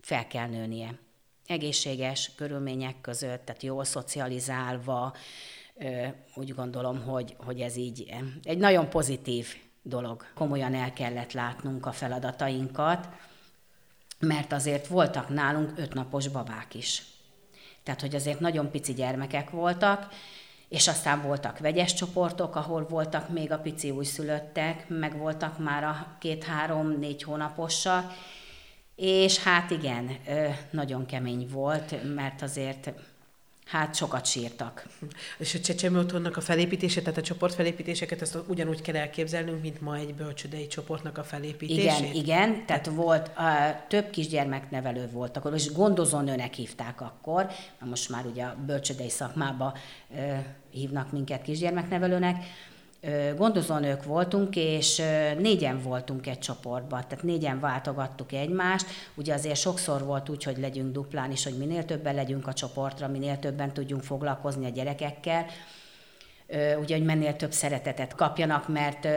fel 0.00 0.26
kell 0.26 0.49
nőnie. 0.49 0.99
Egészséges 1.46 2.30
körülmények 2.37 3.00
között, 3.00 3.44
tehát 3.44 3.62
jól 3.62 3.85
szocializálva, 3.85 5.14
úgy 6.35 6.54
gondolom, 6.54 7.02
hogy, 7.02 7.37
hogy 7.38 7.61
ez 7.61 7.76
így 7.76 8.14
egy 8.42 8.59
nagyon 8.59 8.88
pozitív 8.88 9.47
dolog. 9.83 10.25
Komolyan 10.35 10.75
el 10.75 10.92
kellett 10.92 11.33
látnunk 11.33 11.87
a 11.87 11.92
feladatainkat, 11.92 13.09
mert 14.18 14.52
azért 14.52 14.87
voltak 14.87 15.28
nálunk 15.28 15.73
ötnapos 15.76 16.28
babák 16.28 16.75
is. 16.75 17.02
Tehát, 17.83 18.00
hogy 18.00 18.14
azért 18.14 18.40
nagyon 18.40 18.71
pici 18.71 18.95
gyermekek 18.95 19.50
voltak, 19.50 20.09
és 20.68 20.88
aztán 20.88 21.23
voltak 21.23 21.59
vegyes 21.59 21.95
csoportok, 21.95 22.56
ahol 22.56 22.87
voltak 22.88 23.28
még 23.28 23.52
a 23.52 23.59
pici 23.59 23.90
újszülöttek, 23.90 24.88
meg 24.88 25.18
voltak 25.18 25.59
már 25.59 25.85
a 25.85 26.16
két-három-négy 26.21 27.23
hónaposak, 27.23 28.12
és 28.97 29.42
hát 29.42 29.71
igen, 29.71 30.16
nagyon 30.71 31.06
kemény 31.06 31.49
volt, 31.50 32.14
mert 32.14 32.42
azért 32.42 32.92
hát 33.66 33.94
sokat 33.94 34.26
sírtak. 34.26 34.87
És 35.38 35.54
a 35.54 35.61
csecsemő 35.61 35.99
otthonnak 35.99 36.37
a 36.37 36.40
felépítése, 36.40 37.00
tehát 37.00 37.18
a 37.18 37.23
csoport 37.23 37.54
felépítéseket, 37.54 38.23
ezt 38.23 38.38
ugyanúgy 38.46 38.82
kell 38.82 38.96
elképzelnünk, 38.96 39.62
mint 39.62 39.80
ma 39.80 39.96
egy 39.96 40.14
bölcsödei 40.14 40.66
csoportnak 40.66 41.18
a 41.18 41.25
felépítését? 41.25 41.99
Igen, 41.99 42.14
igen, 42.14 42.66
tehát 42.66 42.87
volt, 42.87 43.30
uh, 43.38 43.44
több 43.88 44.11
kisgyermeknevelő 44.11 45.08
volt 45.12 45.37
akkor, 45.37 45.54
és 45.54 45.73
gondozónőnek 45.73 46.54
hívták 46.54 47.00
akkor, 47.00 47.46
most 47.78 48.08
már 48.08 48.26
ugye 48.26 48.44
a 48.44 48.56
bölcsödei 48.66 49.11
szakmába 49.11 49.76
uh, 50.08 50.38
hívnak 50.70 51.12
minket 51.12 51.42
kisgyermeknevelőnek, 51.42 52.44
gondozónők 53.36 54.04
voltunk, 54.04 54.56
és 54.56 55.02
négyen 55.38 55.80
voltunk 55.82 56.26
egy 56.26 56.38
csoportban, 56.38 57.04
tehát 57.08 57.25
négyen 57.25 57.60
váltogattuk 57.60 58.32
egymást. 58.32 58.86
Ugye 59.14 59.34
azért 59.34 59.56
sokszor 59.56 60.04
volt 60.04 60.28
úgy, 60.28 60.42
hogy 60.42 60.58
legyünk 60.58 60.92
duplán 60.92 61.30
is, 61.30 61.44
hogy 61.44 61.56
minél 61.56 61.84
többen 61.84 62.14
legyünk 62.14 62.46
a 62.46 62.52
csoportra, 62.52 63.08
minél 63.08 63.38
többen 63.38 63.72
tudjunk 63.72 64.02
foglalkozni 64.02 64.66
a 64.66 64.68
gyerekekkel, 64.68 65.46
ugye, 66.80 66.96
hogy 66.96 67.04
minél 67.04 67.36
több 67.36 67.52
szeretetet 67.52 68.14
kapjanak, 68.14 68.68
mert 68.68 69.08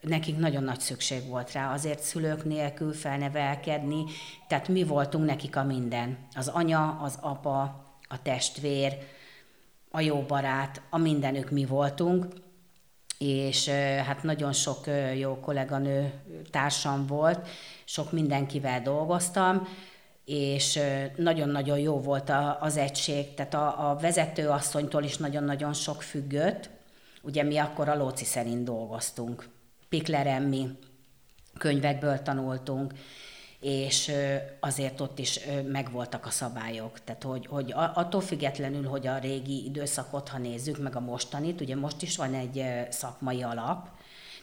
nekik 0.00 0.38
nagyon 0.38 0.64
nagy 0.64 0.80
szükség 0.80 1.28
volt 1.28 1.52
rá, 1.52 1.72
azért 1.72 2.00
szülők 2.00 2.44
nélkül 2.44 2.92
felnevelkedni, 2.92 4.04
tehát 4.48 4.68
mi 4.68 4.84
voltunk 4.84 5.24
nekik 5.24 5.56
a 5.56 5.64
minden. 5.64 6.18
Az 6.34 6.48
anya, 6.48 6.98
az 7.02 7.18
apa, 7.20 7.84
a 8.08 8.22
testvér, 8.22 8.96
a 9.90 10.00
jó 10.00 10.20
barát, 10.20 10.80
a 10.90 10.98
mindenük 10.98 11.50
mi 11.50 11.64
voltunk, 11.64 12.26
és 13.18 13.68
hát 14.06 14.22
nagyon 14.22 14.52
sok 14.52 14.84
jó 15.18 15.40
kolléganő 15.40 16.12
társam 16.50 17.06
volt, 17.06 17.48
sok 17.84 18.12
mindenkivel 18.12 18.82
dolgoztam, 18.82 19.68
és 20.24 20.80
nagyon-nagyon 21.16 21.78
jó 21.78 22.00
volt 22.00 22.32
az 22.60 22.76
egység, 22.76 23.34
tehát 23.34 23.54
a, 23.54 23.90
a 23.90 23.96
vezetőasszonytól 23.96 25.02
is 25.02 25.16
nagyon-nagyon 25.16 25.72
sok 25.72 26.02
függött, 26.02 26.70
ugye 27.22 27.42
mi 27.42 27.56
akkor 27.58 27.88
a 27.88 27.96
Lóci 27.96 28.24
szerint 28.24 28.64
dolgoztunk, 28.64 29.48
Pikleremmi 29.88 30.68
könyvekből 31.58 32.22
tanultunk, 32.22 32.92
és 33.64 34.12
azért 34.60 35.00
ott 35.00 35.18
is 35.18 35.40
megvoltak 35.66 36.26
a 36.26 36.30
szabályok. 36.30 37.04
Tehát, 37.04 37.22
hogy, 37.22 37.46
hogy 37.46 37.72
attól 37.74 38.20
függetlenül, 38.20 38.88
hogy 38.88 39.06
a 39.06 39.18
régi 39.18 39.64
időszakot, 39.64 40.28
ha 40.28 40.38
nézzük, 40.38 40.78
meg 40.78 40.96
a 40.96 41.00
mostanit, 41.00 41.60
ugye 41.60 41.76
most 41.76 42.02
is 42.02 42.16
van 42.16 42.34
egy 42.34 42.64
szakmai 42.90 43.42
alap, 43.42 43.88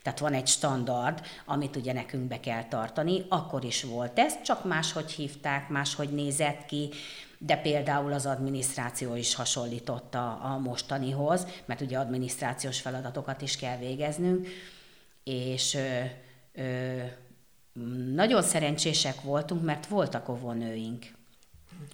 tehát 0.03 0.19
van 0.19 0.33
egy 0.33 0.47
standard, 0.47 1.21
amit 1.45 1.75
ugye 1.75 1.93
nekünk 1.93 2.23
be 2.23 2.39
kell 2.39 2.63
tartani, 2.63 3.25
akkor 3.29 3.63
is 3.63 3.83
volt 3.83 4.19
ez, 4.19 4.41
csak 4.41 4.65
máshogy 4.65 5.11
hívták, 5.11 5.69
máshogy 5.69 6.09
nézett 6.09 6.65
ki, 6.65 6.89
de 7.37 7.55
például 7.55 8.13
az 8.13 8.25
adminisztráció 8.25 9.15
is 9.15 9.35
hasonlította 9.35 10.39
a 10.39 10.57
mostanihoz, 10.57 11.47
mert 11.65 11.81
ugye 11.81 11.97
adminisztrációs 11.97 12.81
feladatokat 12.81 13.41
is 13.41 13.57
kell 13.57 13.77
végeznünk, 13.77 14.47
és 15.23 15.73
ö, 15.73 16.03
ö, 16.61 17.03
nagyon 18.13 18.43
szerencsések 18.43 19.21
voltunk, 19.21 19.63
mert 19.63 19.87
voltak 19.87 20.29
óvónőink. 20.29 21.05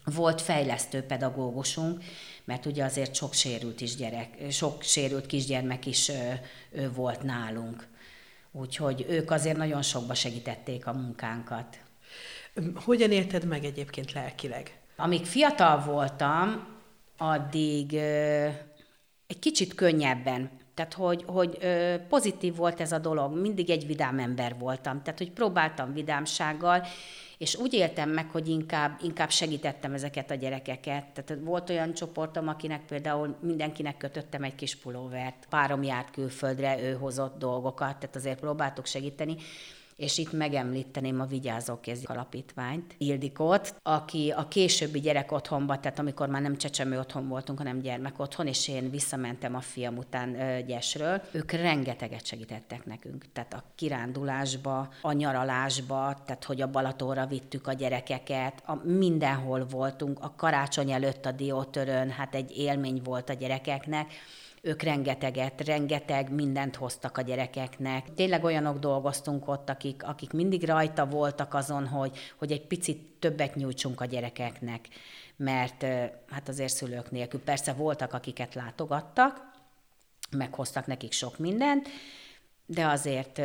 Volt 0.05 0.41
fejlesztő 0.41 1.01
pedagógusunk, 1.01 2.03
mert 2.45 2.65
ugye 2.65 2.83
azért 2.83 3.15
sok 3.15 3.33
sérült, 3.33 3.81
is 3.81 3.95
gyerek, 3.95 4.51
sok 4.51 4.81
sérült 4.81 5.25
kisgyermek 5.25 5.85
is 5.85 6.09
ö, 6.09 6.91
volt 6.93 7.23
nálunk. 7.23 7.87
Úgyhogy 8.51 9.05
ők 9.09 9.31
azért 9.31 9.57
nagyon 9.57 9.81
sokba 9.81 10.13
segítették 10.13 10.87
a 10.87 10.93
munkánkat. 10.93 11.77
Hogyan 12.75 13.11
élted 13.11 13.45
meg 13.45 13.63
egyébként 13.63 14.13
lelkileg? 14.13 14.79
Amíg 14.95 15.25
fiatal 15.25 15.79
voltam, 15.79 16.67
addig 17.17 17.93
egy 19.27 19.39
kicsit 19.39 19.73
könnyebben 19.73 20.49
tehát, 20.77 20.93
hogy, 20.93 21.23
hogy 21.27 21.57
pozitív 22.09 22.55
volt 22.55 22.81
ez 22.81 22.91
a 22.91 22.97
dolog, 22.97 23.39
mindig 23.39 23.69
egy 23.69 23.85
vidám 23.85 24.19
ember 24.19 24.55
voltam. 24.59 25.01
Tehát, 25.01 25.19
hogy 25.19 25.31
próbáltam 25.31 25.93
vidámsággal, 25.93 26.83
és 27.37 27.55
úgy 27.55 27.73
éltem 27.73 28.09
meg, 28.09 28.29
hogy 28.31 28.47
inkább, 28.47 28.99
inkább 29.01 29.29
segítettem 29.29 29.93
ezeket 29.93 30.31
a 30.31 30.35
gyerekeket. 30.35 31.05
Tehát 31.13 31.43
volt 31.43 31.69
olyan 31.69 31.93
csoportom, 31.93 32.47
akinek 32.47 32.85
például 32.85 33.35
mindenkinek 33.41 33.97
kötöttem 33.97 34.43
egy 34.43 34.55
kis 34.55 34.75
pulóvert. 34.75 35.47
Párom 35.49 35.83
járt 35.83 36.11
külföldre, 36.11 36.81
ő 36.81 36.93
hozott 36.93 37.37
dolgokat, 37.37 37.97
tehát 37.97 38.15
azért 38.15 38.39
próbáltuk 38.39 38.85
segíteni 38.85 39.35
és 39.97 40.17
itt 40.17 40.31
megemlíteném 40.31 41.21
a 41.21 41.25
Vigyázó 41.25 41.79
Kéz 41.79 42.03
Alapítványt, 42.05 42.95
Ildikót, 42.97 43.75
aki 43.81 44.33
a 44.35 44.47
későbbi 44.47 44.99
gyerek 44.99 45.31
otthonba, 45.31 45.79
tehát 45.79 45.99
amikor 45.99 46.29
már 46.29 46.41
nem 46.41 46.57
csecsemő 46.57 46.99
otthon 46.99 47.27
voltunk, 47.27 47.57
hanem 47.57 47.79
gyermek 47.79 48.19
otthon, 48.19 48.47
és 48.47 48.67
én 48.67 48.89
visszamentem 48.89 49.55
a 49.55 49.61
fiam 49.61 49.97
után 49.97 50.39
ö, 50.39 50.61
gyesről, 50.61 51.21
ők 51.31 51.51
rengeteget 51.51 52.25
segítettek 52.25 52.85
nekünk. 52.85 53.25
Tehát 53.33 53.53
a 53.53 53.63
kirándulásba, 53.75 54.89
a 55.01 55.11
nyaralásba, 55.11 56.21
tehát 56.25 56.43
hogy 56.43 56.61
a 56.61 56.69
Balatóra 56.69 57.25
vittük 57.25 57.67
a 57.67 57.73
gyerekeket, 57.73 58.63
a, 58.65 58.75
mindenhol 58.75 59.65
voltunk, 59.65 60.19
a 60.21 60.33
karácsony 60.35 60.91
előtt 60.91 61.25
a 61.25 61.31
diótörön, 61.31 62.09
hát 62.09 62.35
egy 62.35 62.57
élmény 62.57 63.01
volt 63.03 63.29
a 63.29 63.33
gyerekeknek, 63.33 64.11
ők 64.61 64.81
rengeteget, 64.81 65.61
rengeteg 65.61 66.33
mindent 66.33 66.75
hoztak 66.75 67.17
a 67.17 67.21
gyerekeknek. 67.21 68.13
Tényleg 68.13 68.43
olyanok 68.43 68.79
dolgoztunk 68.79 69.47
ott, 69.47 69.69
akik, 69.69 70.03
akik 70.03 70.31
mindig 70.31 70.63
rajta 70.63 71.05
voltak 71.05 71.53
azon, 71.53 71.87
hogy, 71.87 72.17
hogy 72.37 72.51
egy 72.51 72.67
picit 72.67 73.01
többet 73.19 73.55
nyújtsunk 73.55 74.01
a 74.01 74.05
gyerekeknek, 74.05 74.87
mert 75.35 75.83
hát 76.29 76.47
azért 76.47 76.73
szülők 76.73 77.11
nélkül. 77.11 77.39
Persze 77.39 77.73
voltak, 77.73 78.13
akiket 78.13 78.53
látogattak, 78.55 79.41
meghoztak 80.31 80.85
nekik 80.85 81.11
sok 81.11 81.37
mindent, 81.37 81.87
de 82.65 82.85
azért 82.85 83.41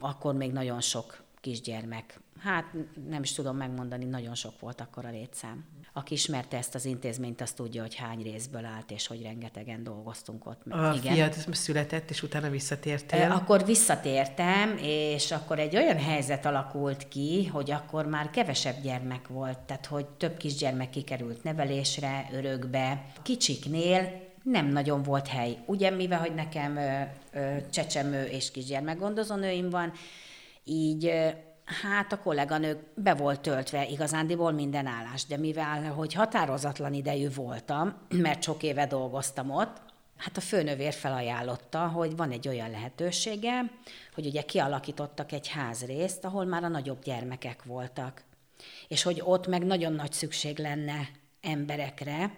akkor 0.00 0.34
még 0.34 0.52
nagyon 0.52 0.80
sok 0.80 1.22
kisgyermek. 1.40 2.20
Hát 2.38 2.64
nem 3.08 3.22
is 3.22 3.32
tudom 3.32 3.56
megmondani, 3.56 4.04
nagyon 4.04 4.34
sok 4.34 4.60
volt 4.60 4.80
akkor 4.80 5.04
a 5.04 5.10
létszám. 5.10 5.64
Aki 5.92 6.14
ismerte 6.14 6.56
ezt 6.56 6.74
az 6.74 6.84
intézményt, 6.84 7.40
azt 7.40 7.56
tudja, 7.56 7.82
hogy 7.82 7.94
hány 7.94 8.22
részből 8.22 8.64
állt, 8.64 8.90
és 8.90 9.06
hogy 9.06 9.22
rengetegen 9.22 9.82
dolgoztunk 9.82 10.46
ott. 10.46 10.66
A 10.66 10.94
Igen. 10.94 11.14
fiad 11.14 11.54
született, 11.54 12.10
és 12.10 12.22
utána 12.22 12.50
visszatértél? 12.50 13.30
Akkor 13.30 13.64
visszatértem, 13.64 14.76
és 14.82 15.30
akkor 15.30 15.58
egy 15.58 15.76
olyan 15.76 15.98
helyzet 15.98 16.46
alakult 16.46 17.08
ki, 17.08 17.46
hogy 17.46 17.70
akkor 17.70 18.06
már 18.06 18.30
kevesebb 18.30 18.80
gyermek 18.82 19.28
volt, 19.28 19.58
tehát 19.58 19.86
hogy 19.86 20.06
több 20.06 20.36
kisgyermek 20.36 20.90
kikerült 20.90 21.42
nevelésre, 21.42 22.28
örökbe. 22.32 23.04
Kicsiknél 23.22 24.28
nem 24.42 24.66
nagyon 24.66 25.02
volt 25.02 25.26
hely. 25.28 25.58
Ugye, 25.66 25.90
mivel 25.90 26.18
hogy 26.18 26.34
nekem 26.34 26.76
ö, 26.76 27.00
ö, 27.32 27.56
csecsemő 27.70 28.24
és 28.24 28.50
kisgyermekgondozónőim 28.50 29.70
van, 29.70 29.92
így 30.70 31.12
hát 31.82 32.12
a 32.12 32.18
kolléganők 32.18 32.78
be 32.94 33.14
volt 33.14 33.40
töltve 33.40 33.86
igazándiból 33.86 34.52
minden 34.52 34.86
állás, 34.86 35.26
de 35.26 35.36
mivel 35.36 35.92
hogy 35.92 36.14
határozatlan 36.14 36.92
idejű 36.92 37.28
voltam, 37.34 37.94
mert 38.24 38.42
sok 38.42 38.62
éve 38.62 38.86
dolgoztam 38.86 39.50
ott, 39.50 39.76
hát 40.16 40.36
a 40.36 40.40
főnövér 40.40 40.92
felajánlotta, 40.92 41.88
hogy 41.88 42.16
van 42.16 42.30
egy 42.30 42.48
olyan 42.48 42.70
lehetősége, 42.70 43.72
hogy 44.14 44.26
ugye 44.26 44.42
kialakítottak 44.42 45.32
egy 45.32 45.48
házrészt, 45.48 46.24
ahol 46.24 46.44
már 46.44 46.64
a 46.64 46.68
nagyobb 46.68 47.02
gyermekek 47.02 47.64
voltak. 47.64 48.22
És 48.88 49.02
hogy 49.02 49.22
ott 49.24 49.46
meg 49.46 49.64
nagyon 49.64 49.92
nagy 49.92 50.12
szükség 50.12 50.58
lenne 50.58 51.08
emberekre, 51.40 52.34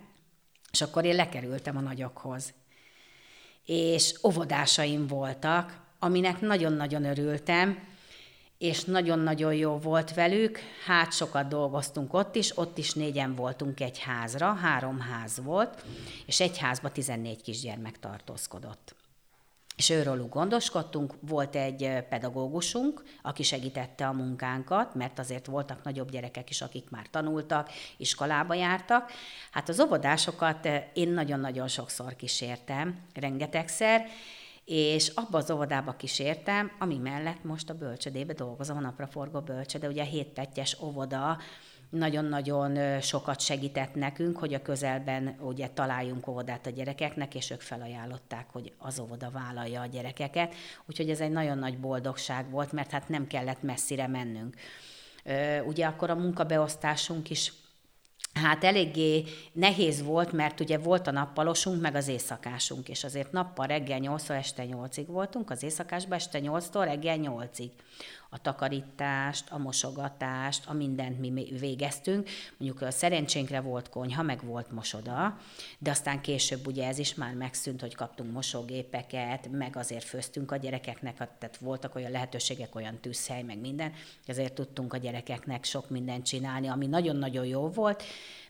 és 0.72 0.80
akkor 0.80 1.04
én 1.04 1.14
lekerültem 1.14 1.76
a 1.76 1.80
nagyokhoz. 1.80 2.52
És 3.64 4.14
óvodásaim 4.24 5.06
voltak, 5.06 5.80
aminek 5.98 6.40
nagyon-nagyon 6.40 7.04
örültem, 7.04 7.90
és 8.62 8.85
nagyon-nagyon 8.85 9.54
jó 9.54 9.78
volt 9.78 10.14
velük. 10.14 10.59
Hát 10.87 11.12
sokat 11.12 11.49
dolgoztunk 11.49 12.14
ott 12.14 12.35
is, 12.35 12.59
ott 12.59 12.78
is 12.78 12.92
négyen 12.92 13.35
voltunk 13.35 13.81
egy 13.81 13.99
házra, 13.99 14.52
három 14.52 15.00
ház 15.00 15.42
volt, 15.42 15.85
és 16.26 16.40
egy 16.40 16.59
házba 16.59 16.90
14 16.90 17.42
kisgyermek 17.42 17.99
tartózkodott 17.99 18.95
és 19.76 19.90
őről 19.90 20.28
gondoskodtunk. 20.28 21.14
Volt 21.21 21.57
egy 21.57 22.04
pedagógusunk, 22.09 23.02
aki 23.23 23.42
segítette 23.42 24.07
a 24.07 24.12
munkánkat, 24.12 24.95
mert 24.95 25.19
azért 25.19 25.47
voltak 25.47 25.83
nagyobb 25.83 26.11
gyerekek 26.11 26.50
is, 26.50 26.61
akik 26.61 26.90
már 26.90 27.07
tanultak, 27.11 27.71
iskolába 27.97 28.54
jártak. 28.54 29.11
Hát 29.50 29.69
az 29.69 29.81
óvodásokat 29.81 30.69
én 30.95 31.09
nagyon-nagyon 31.09 31.69
sokszor 31.69 32.16
kísértem, 32.16 33.00
rengetegszer, 33.14 34.07
és 34.64 35.09
abba 35.09 35.38
az 35.38 35.50
óvodába 35.50 35.92
kísértem, 35.92 36.73
ami 36.78 36.97
mellett 36.97 37.45
most 37.45 37.71
a 37.71 37.75
bölcsödébe 37.75 38.33
dolgozom, 38.33 38.76
a 38.76 38.81
napraforgó 38.81 39.40
bölcsöde, 39.40 39.88
ugye 39.88 40.02
a 40.02 40.07
hétpettyes 40.07 40.81
óvoda, 40.81 41.38
nagyon-nagyon 41.90 43.00
sokat 43.00 43.40
segített 43.40 43.95
nekünk, 43.95 44.38
hogy 44.38 44.54
a 44.54 44.62
közelben 44.62 45.37
ugye 45.40 45.69
találjunk 45.69 46.26
óvodát 46.26 46.66
a 46.66 46.71
gyerekeknek, 46.71 47.35
és 47.35 47.50
ők 47.50 47.61
felajánlották, 47.61 48.47
hogy 48.52 48.73
az 48.78 48.99
óvoda 49.00 49.31
vállalja 49.31 49.81
a 49.81 49.87
gyerekeket. 49.87 50.54
Úgyhogy 50.87 51.11
ez 51.11 51.21
egy 51.21 51.31
nagyon 51.31 51.59
nagy 51.59 51.78
boldogság 51.78 52.50
volt, 52.50 52.73
mert 52.73 52.90
hát 52.90 53.09
nem 53.09 53.26
kellett 53.26 53.62
messzire 53.62 54.07
mennünk. 54.07 54.57
Ugye 55.66 55.87
akkor 55.87 56.11
a 56.11 56.14
munkabeosztásunk 56.14 57.31
is 57.31 57.52
Hát 58.34 58.64
eléggé 58.64 59.24
nehéz 59.52 60.02
volt, 60.02 60.32
mert 60.32 60.60
ugye 60.60 60.78
volt 60.78 61.06
a 61.06 61.10
nappalosunk, 61.10 61.80
meg 61.80 61.94
az 61.94 62.08
éjszakásunk, 62.08 62.88
és 62.88 63.04
azért 63.04 63.32
nappal 63.32 63.66
reggel 63.66 63.98
8 63.98 64.30
este 64.30 64.64
8-ig 64.66 65.04
voltunk, 65.06 65.50
az 65.50 65.62
éjszakásban 65.62 66.18
este 66.18 66.38
8-tól 66.42 66.82
reggel 66.84 67.18
8-ig 67.20 67.70
a 68.34 68.38
takarítást, 68.38 69.50
a 69.50 69.58
mosogatást, 69.58 70.66
a 70.66 70.72
mindent 70.72 71.18
mi 71.18 71.56
végeztünk. 71.58 72.28
Mondjuk 72.58 72.82
a 72.82 72.90
szerencsénkre 72.90 73.60
volt 73.60 73.88
konyha, 73.88 74.22
meg 74.22 74.44
volt 74.44 74.70
mosoda, 74.70 75.38
de 75.78 75.90
aztán 75.90 76.20
később 76.20 76.66
ugye 76.66 76.86
ez 76.86 76.98
is 76.98 77.14
már 77.14 77.34
megszűnt, 77.34 77.80
hogy 77.80 77.94
kaptunk 77.94 78.32
mosógépeket, 78.32 79.48
meg 79.50 79.76
azért 79.76 80.04
főztünk 80.04 80.50
a 80.50 80.56
gyerekeknek, 80.56 81.16
tehát 81.16 81.56
voltak 81.60 81.94
olyan 81.94 82.10
lehetőségek, 82.10 82.74
olyan 82.74 82.98
tűzhely, 83.00 83.42
meg 83.42 83.58
minden, 83.58 83.92
ezért 84.26 84.52
tudtunk 84.52 84.92
a 84.92 84.96
gyerekeknek 84.96 85.64
sok 85.64 85.90
mindent 85.90 86.24
csinálni, 86.24 86.68
ami 86.68 86.86
nagyon-nagyon 86.86 87.46
jó 87.46 87.68
volt, 87.68 88.02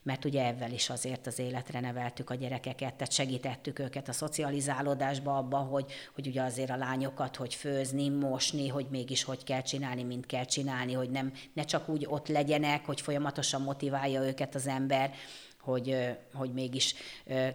mert 0.03 0.25
ugye 0.25 0.47
ebben 0.47 0.73
is 0.73 0.91
azért 0.91 1.27
az 1.27 1.39
életre 1.39 1.81
neveltük 1.81 2.31
a 2.31 2.35
gyerekeket, 2.35 2.95
tehát 2.95 3.13
segítettük 3.13 3.79
őket 3.79 4.09
a 4.09 4.13
szocializálódásba 4.13 5.37
abba, 5.37 5.57
hogy, 5.57 5.93
hogy 6.15 6.27
ugye 6.27 6.43
azért 6.43 6.71
a 6.71 6.77
lányokat, 6.77 7.37
hogy 7.37 7.55
főzni, 7.55 8.09
mosni, 8.09 8.69
hogy 8.69 8.87
mégis 8.91 9.23
hogy 9.23 9.45
kell 9.45 9.63
csinálni, 9.63 10.03
mint 10.03 10.27
kell 10.27 10.45
csinálni, 10.45 10.93
hogy 10.93 11.11
nem, 11.11 11.33
ne 11.53 11.65
csak 11.65 11.89
úgy 11.89 12.07
ott 12.09 12.29
legyenek, 12.29 12.87
hogy 12.87 13.01
folyamatosan 13.01 13.63
motiválja 13.63 14.23
őket 14.23 14.55
az 14.55 14.67
ember, 14.67 15.15
hogy, 15.61 15.97
hogy 16.35 16.53
mégis 16.53 16.95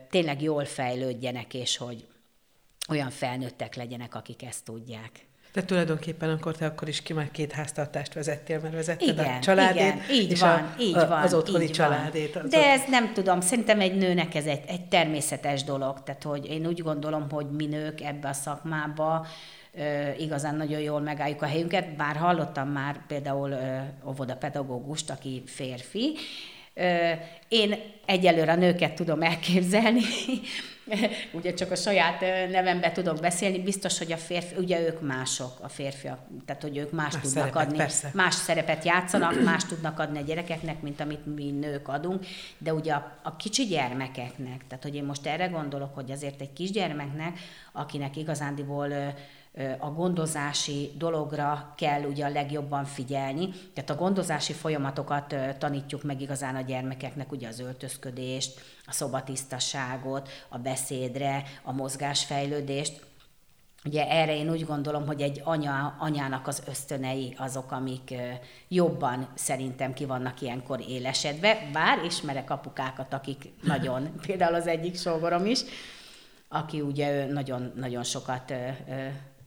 tényleg 0.10 0.42
jól 0.42 0.66
fejlődjenek, 0.66 1.54
és 1.54 1.78
hogy 1.78 2.08
olyan 2.90 3.10
felnőttek 3.10 3.76
legyenek, 3.76 4.16
akik 4.16 4.44
ezt 4.44 4.64
tudják. 4.64 5.27
De 5.58 5.64
tulajdonképpen 5.64 6.30
akkor 6.30 6.56
te 6.56 6.66
akkor 6.66 6.88
is 6.88 7.02
ki 7.02 7.14
már 7.14 7.32
két 7.32 7.52
háztartást 7.52 8.14
vezettél, 8.14 8.60
mert 8.60 8.74
vezetted 8.74 9.08
igen, 9.08 9.38
a 9.38 9.40
családét, 9.40 9.82
igen, 9.82 10.00
így 10.12 10.32
és 10.32 10.40
van, 10.40 10.50
a, 10.50 10.76
így 10.80 10.94
van, 10.94 11.12
az 11.12 11.34
otthoni 11.34 11.64
így 11.64 11.72
családét. 11.72 12.36
Az 12.36 12.50
De 12.50 12.72
ez 12.72 12.82
nem 12.90 13.14
tudom, 13.14 13.42
szerintem 13.42 13.80
egy 13.80 13.96
nőnek 13.96 14.36
ez 14.36 14.46
egy, 14.46 14.62
egy 14.68 14.82
természetes 14.82 15.64
dolog, 15.64 16.04
tehát 16.04 16.24
hogy 16.24 16.46
én 16.50 16.68
úgy 16.68 16.82
gondolom, 16.82 17.30
hogy 17.30 17.46
mi 17.52 17.66
nők 17.66 18.02
ebbe 18.02 18.28
a 18.28 18.34
szakmába 18.34 19.26
ö, 19.74 20.10
igazán 20.18 20.56
nagyon 20.56 20.80
jól 20.80 21.00
megálljuk 21.02 21.42
a 21.42 21.46
helyünket, 21.46 21.96
bár 21.96 22.16
hallottam 22.16 22.70
már 22.70 23.06
például 23.08 23.52
ö, 23.52 23.78
óvodapedagógust, 24.10 25.10
aki 25.10 25.44
férfi, 25.46 26.14
én 27.48 27.76
egyelőre 28.06 28.52
a 28.52 28.56
nőket 28.56 28.94
tudom 28.94 29.22
elképzelni, 29.22 30.02
ugye 31.38 31.54
csak 31.54 31.72
a 31.72 31.76
saját 31.76 32.20
nevembe 32.52 32.92
tudok 32.92 33.20
beszélni, 33.20 33.60
biztos, 33.60 33.98
hogy 33.98 34.12
a 34.12 34.18
férfi, 34.18 34.56
ugye 34.56 34.82
ők 34.82 35.02
mások, 35.02 35.60
a 35.62 35.68
férfiak, 35.68 36.20
tehát 36.46 36.62
hogy 36.62 36.78
ők 36.78 36.92
más, 36.92 37.14
más 37.14 37.22
tudnak 37.22 37.44
szerepet, 37.44 37.62
adni, 37.62 37.78
persze. 37.78 38.12
más 38.14 38.34
szerepet 38.34 38.86
játszanak, 38.86 39.42
más 39.44 39.66
tudnak 39.66 40.00
adni 40.00 40.18
a 40.18 40.22
gyerekeknek, 40.22 40.82
mint 40.82 41.00
amit 41.00 41.36
mi 41.36 41.52
nők 41.52 41.88
adunk, 41.88 42.26
de 42.58 42.74
ugye 42.74 42.94
a, 42.94 43.18
a 43.24 43.36
kicsi 43.36 43.66
gyermekeknek, 43.66 44.68
tehát 44.68 44.84
hogy 44.84 44.96
én 44.96 45.04
most 45.04 45.26
erre 45.26 45.48
gondolok, 45.48 45.96
hogy 45.96 46.12
azért 46.12 46.42
egy 46.42 46.54
kisgyermeknek, 46.54 47.40
akinek 47.72 48.16
igazándiból 48.16 49.14
a 49.80 49.92
gondozási 49.92 50.92
dologra 50.98 51.74
kell 51.78 52.04
ugye 52.04 52.26
a 52.26 52.30
legjobban 52.30 52.86
figyelni. 52.86 53.50
Tehát 53.74 53.90
a 53.90 53.96
gondozási 53.96 54.54
folyamatokat 54.54 55.36
tanítjuk 55.58 56.04
meg 56.04 56.22
igazán 56.22 56.56
a 56.56 56.62
gyermekeknek, 56.62 57.32
ugye 57.32 57.48
az 57.48 57.60
öltözködést, 57.60 58.62
a 58.86 58.92
szobatisztaságot, 58.92 60.30
a 60.50 60.58
beszédre, 60.58 61.44
a 61.64 61.72
mozgásfejlődést. 61.72 63.06
Ugye 63.86 64.10
erre 64.10 64.36
én 64.36 64.50
úgy 64.50 64.66
gondolom, 64.66 65.06
hogy 65.06 65.22
egy 65.22 65.42
anya, 65.44 65.96
anyának 66.00 66.48
az 66.48 66.64
ösztönei 66.68 67.36
azok, 67.38 67.72
amik 67.72 68.14
jobban 68.68 69.28
szerintem 69.34 69.94
ki 69.94 70.06
vannak 70.06 70.42
ilyenkor 70.42 70.82
élesedve, 70.88 71.70
bár 71.74 72.04
ismerek 72.04 72.50
apukákat, 72.50 73.14
akik 73.14 73.50
nagyon, 73.64 74.14
például 74.28 74.56
az 74.56 74.68
egyik 74.68 74.98
sógorom 74.98 75.46
is, 75.46 75.60
aki 76.48 76.82
ugye 76.82 77.26
nagyon, 77.26 77.72
nagyon 77.76 78.04
sokat 78.04 78.54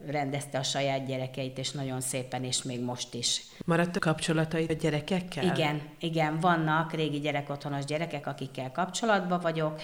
rendezte 0.06 0.58
a 0.58 0.62
saját 0.62 1.06
gyerekeit, 1.06 1.58
és 1.58 1.70
nagyon 1.70 2.00
szépen, 2.00 2.44
és 2.44 2.62
még 2.62 2.80
most 2.80 3.14
is. 3.14 3.42
Maradt 3.64 3.96
a 3.96 3.98
kapcsolatai 3.98 4.66
a 4.68 4.72
gyerekekkel? 4.72 5.44
Igen, 5.44 5.80
igen, 5.98 6.40
vannak 6.40 6.92
régi 6.92 7.18
gyerekotthonos 7.18 7.84
gyerekek, 7.84 8.26
akikkel 8.26 8.72
kapcsolatban 8.72 9.40
vagyok, 9.40 9.80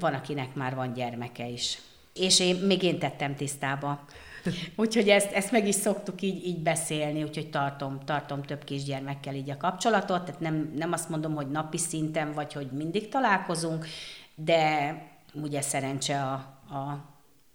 van, 0.00 0.14
akinek 0.14 0.54
már 0.54 0.74
van 0.74 0.92
gyermeke 0.92 1.46
is. 1.46 1.78
És 2.14 2.40
én 2.40 2.56
még 2.56 2.82
én 2.82 2.98
tettem 2.98 3.34
tisztába. 3.34 4.04
Úgyhogy 4.76 5.08
ezt, 5.08 5.32
ezt 5.32 5.50
meg 5.50 5.66
is 5.66 5.74
szoktuk 5.74 6.22
így, 6.22 6.46
így 6.46 6.58
beszélni, 6.58 7.22
úgyhogy 7.22 7.50
tartom, 7.50 8.00
tartom 8.04 8.42
több 8.42 8.64
kisgyermekkel 8.64 9.34
így 9.34 9.50
a 9.50 9.56
kapcsolatot, 9.56 10.24
tehát 10.24 10.40
nem, 10.40 10.72
nem 10.76 10.92
azt 10.92 11.08
mondom, 11.08 11.34
hogy 11.34 11.50
napi 11.50 11.78
szinten, 11.78 12.32
vagy 12.32 12.52
hogy 12.52 12.70
mindig 12.70 13.08
találkozunk, 13.08 13.86
de 14.34 14.94
ugye 15.34 15.60
szerencse 15.60 16.22
a, 16.22 16.32
a, 16.74 17.04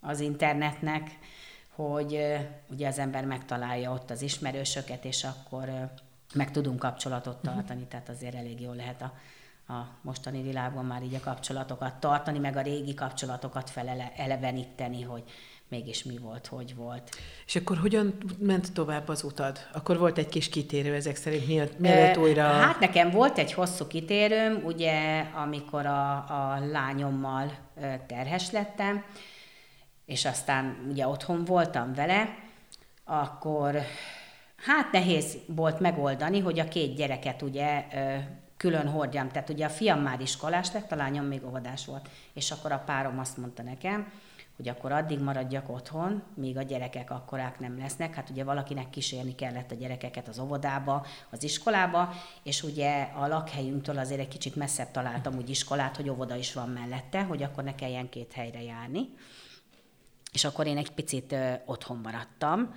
az 0.02 0.20
internetnek, 0.20 1.18
hogy 1.76 2.38
ugye 2.70 2.88
az 2.88 3.00
ember 3.00 3.26
megtalálja 3.26 3.92
ott 3.92 4.10
az 4.10 4.22
ismerősöket, 4.22 5.06
és 5.06 5.24
akkor 5.24 5.90
meg 6.34 6.52
tudunk 6.52 6.80
kapcsolatot 6.80 7.44
mhm. 7.44 7.54
tartani, 7.54 7.86
tehát 7.90 8.10
azért 8.10 8.36
elég 8.36 8.62
jól 8.62 8.76
lehet 8.76 9.02
a, 9.02 9.14
a 9.74 9.88
mostani 10.02 10.42
világban 10.42 10.86
már 10.86 11.04
így 11.04 11.16
a 11.16 11.20
kapcsolatokat 11.20 11.94
tartani, 11.94 12.40
meg 12.40 12.56
a 12.56 12.62
régi 12.62 12.94
kapcsolatokat 12.94 13.70
feleleveníteni, 13.70 15.02
hogy 15.02 15.24
mégis 15.68 16.04
mi 16.04 16.18
volt, 16.18 16.48
hogy 16.48 16.76
volt. 16.76 17.10
És 17.46 17.56
akkor 17.56 17.78
hogyan 17.78 18.18
ment 18.40 18.74
tovább 18.74 19.08
az 19.08 19.24
utad? 19.24 19.60
Akkor 19.74 19.98
volt 19.98 20.18
egy 20.18 20.30
kis 20.30 20.50
kitérő 20.50 20.94
ezek 20.94 21.16
szerint, 21.16 21.80
mielőtt 21.80 22.18
újra... 22.18 22.44
Hát 22.44 22.80
nekem 22.80 23.12
volt 23.12 23.38
egy 23.38 23.54
hosszú 23.54 23.88
kitérőm, 23.88 24.62
ugye 24.64 25.20
amikor 25.20 25.86
a, 25.86 26.12
a 26.12 26.66
lányommal 26.72 27.52
terhes 28.08 28.52
lettem, 28.52 29.04
és 30.06 30.26
aztán 30.26 30.86
ugye 30.90 31.08
otthon 31.08 31.46
voltam 31.46 31.94
vele, 31.94 32.36
akkor 33.04 33.82
hát 34.66 34.92
nehéz 34.92 35.38
volt 35.48 35.80
megoldani, 35.80 36.40
hogy 36.40 36.60
a 36.60 36.68
két 36.68 36.96
gyereket 36.96 37.42
ugye 37.42 37.86
külön 38.58 38.88
hordjam. 38.88 39.30
Tehát 39.30 39.50
ugye 39.50 39.66
a 39.66 39.70
fiam 39.70 40.00
már 40.00 40.22
iskolás 40.22 40.72
lett, 40.72 40.92
a 40.92 40.96
lányom 40.96 41.26
még 41.26 41.46
óvodás 41.46 41.86
volt. 41.86 42.10
És 42.34 42.52
akkor 42.52 42.72
a 42.72 42.84
párom 42.86 43.20
azt 43.20 43.38
mondta 43.38 43.64
nekem, 43.64 44.12
hogy 44.56 44.70
akkor 44.70 44.92
addig 44.92 45.20
maradjak 45.20 45.70
otthon, 45.70 46.24
míg 46.34 46.58
a 46.58 46.62
gyerekek 46.62 47.12
akkorák 47.12 47.60
nem 47.60 47.78
lesznek. 47.78 48.16
Hát 48.16 48.30
ugye 48.30 48.44
valakinek 48.44 48.90
kísérni 48.90 49.36
kellett 49.36 49.72
a 49.72 49.76
gyerekeket 49.76 50.28
az 50.28 50.40
óvodába, 50.40 51.06
az 51.30 51.44
iskolába, 51.44 52.14
és 52.44 52.64
ugye 52.64 53.02
a 53.02 53.28
lakhelyünktől 53.28 53.98
azért 53.98 54.20
egy 54.20 54.28
kicsit 54.28 54.56
messzebb 54.56 54.92
találtam 54.92 55.36
úgy 55.36 55.50
iskolát, 55.50 55.96
hogy 55.96 56.10
óvoda 56.10 56.36
is 56.36 56.54
van 56.54 56.70
mellette, 56.70 57.24
hogy 57.24 57.44
akkor 57.44 57.64
ne 57.64 57.76
kelljen 57.76 58.10
két 58.10 58.34
helyre 58.34 58.62
járni. 58.62 59.10
És 60.36 60.44
akkor 60.44 60.68
én 60.68 60.78
egy 60.78 60.92
picit 60.92 61.32
ö, 61.32 61.54
otthon 61.66 62.00
maradtam. 62.04 62.76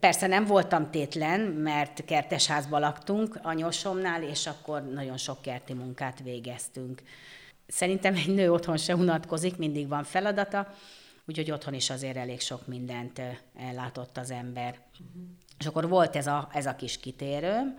Persze 0.00 0.26
nem 0.26 0.44
voltam 0.44 0.90
tétlen, 0.90 1.40
mert 1.40 2.04
kertesházban 2.04 2.80
laktunk 2.80 3.38
anyósomnál, 3.42 4.22
és 4.22 4.46
akkor 4.46 4.82
nagyon 4.82 5.16
sok 5.16 5.42
kerti 5.42 5.72
munkát 5.72 6.20
végeztünk. 6.22 7.02
Szerintem 7.66 8.14
egy 8.14 8.34
nő 8.34 8.52
otthon 8.52 8.76
se 8.76 8.94
unatkozik, 8.94 9.56
mindig 9.56 9.88
van 9.88 10.04
feladata, 10.04 10.74
úgyhogy 11.26 11.50
otthon 11.50 11.74
is 11.74 11.90
azért 11.90 12.16
elég 12.16 12.40
sok 12.40 12.66
mindent 12.66 13.20
ellátott 13.56 14.16
az 14.16 14.30
ember. 14.30 14.78
Uh-huh. 14.92 15.22
És 15.58 15.66
akkor 15.66 15.88
volt 15.88 16.16
ez 16.16 16.26
a, 16.26 16.48
ez 16.52 16.66
a 16.66 16.76
kis 16.76 16.98
kitérőm, 16.98 17.78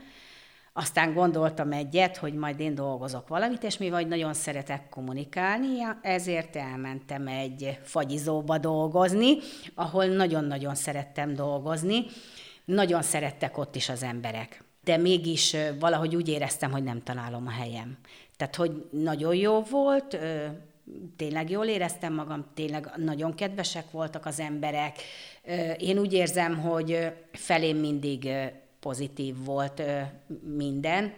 aztán 0.73 1.13
gondoltam 1.13 1.71
egyet, 1.71 2.17
hogy 2.17 2.34
majd 2.34 2.60
én 2.60 2.75
dolgozok 2.75 3.27
valamit, 3.27 3.63
és 3.63 3.77
mi 3.77 3.89
vagy 3.89 4.07
nagyon 4.07 4.34
szeretek 4.34 4.89
kommunikálni, 4.89 5.67
ezért 6.01 6.55
elmentem 6.55 7.27
egy 7.27 7.79
fagyizóba 7.84 8.57
dolgozni, 8.57 9.38
ahol 9.75 10.05
nagyon-nagyon 10.05 10.75
szerettem 10.75 11.36
dolgozni. 11.36 12.05
Nagyon 12.65 13.01
szerettek 13.01 13.57
ott 13.57 13.75
is 13.75 13.89
az 13.89 14.03
emberek. 14.03 14.63
De 14.84 14.97
mégis 14.97 15.55
valahogy 15.79 16.15
úgy 16.15 16.29
éreztem, 16.29 16.71
hogy 16.71 16.84
nem 16.84 17.03
találom 17.03 17.47
a 17.47 17.51
helyem. 17.51 17.97
Tehát, 18.38 18.55
hogy 18.55 18.88
nagyon 18.91 19.36
jó 19.36 19.62
volt, 19.62 20.17
tényleg 21.15 21.49
jól 21.49 21.65
éreztem 21.65 22.13
magam, 22.13 22.45
tényleg 22.53 22.91
nagyon 22.95 23.36
kedvesek 23.36 23.91
voltak 23.91 24.25
az 24.25 24.39
emberek. 24.39 24.95
Én 25.77 25.97
úgy 25.97 26.13
érzem, 26.13 26.60
hogy 26.60 27.13
felém 27.31 27.77
mindig 27.77 28.29
pozitív 28.82 29.36
volt 29.44 29.82
minden, 30.56 31.13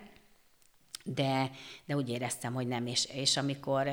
de, 1.03 1.51
de 1.85 1.95
úgy 1.95 2.09
éreztem, 2.09 2.53
hogy 2.53 2.67
nem. 2.67 2.87
És, 2.87 3.05
és 3.05 3.37
amikor 3.37 3.87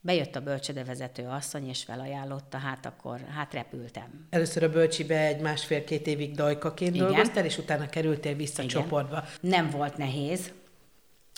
bejött 0.00 0.36
a 0.36 0.40
bölcsödevezető 0.40 1.26
asszony, 1.26 1.68
és 1.68 1.82
felajánlotta, 1.82 2.58
hát 2.58 2.86
akkor 2.86 3.20
hát 3.20 3.52
repültem. 3.52 4.26
Először 4.30 4.62
a 4.62 4.70
bölcsibe 4.70 5.26
egy 5.26 5.40
másfél-két 5.40 6.06
évig 6.06 6.34
dajkaként 6.34 6.94
Igen. 6.94 7.06
dolgoztál, 7.06 7.44
és 7.44 7.58
utána 7.58 7.88
kerültél 7.88 8.34
vissza 8.34 8.62
Igen. 8.62 8.82
csoportba. 8.82 9.24
Nem 9.40 9.70
volt 9.70 9.96
nehéz, 9.96 10.52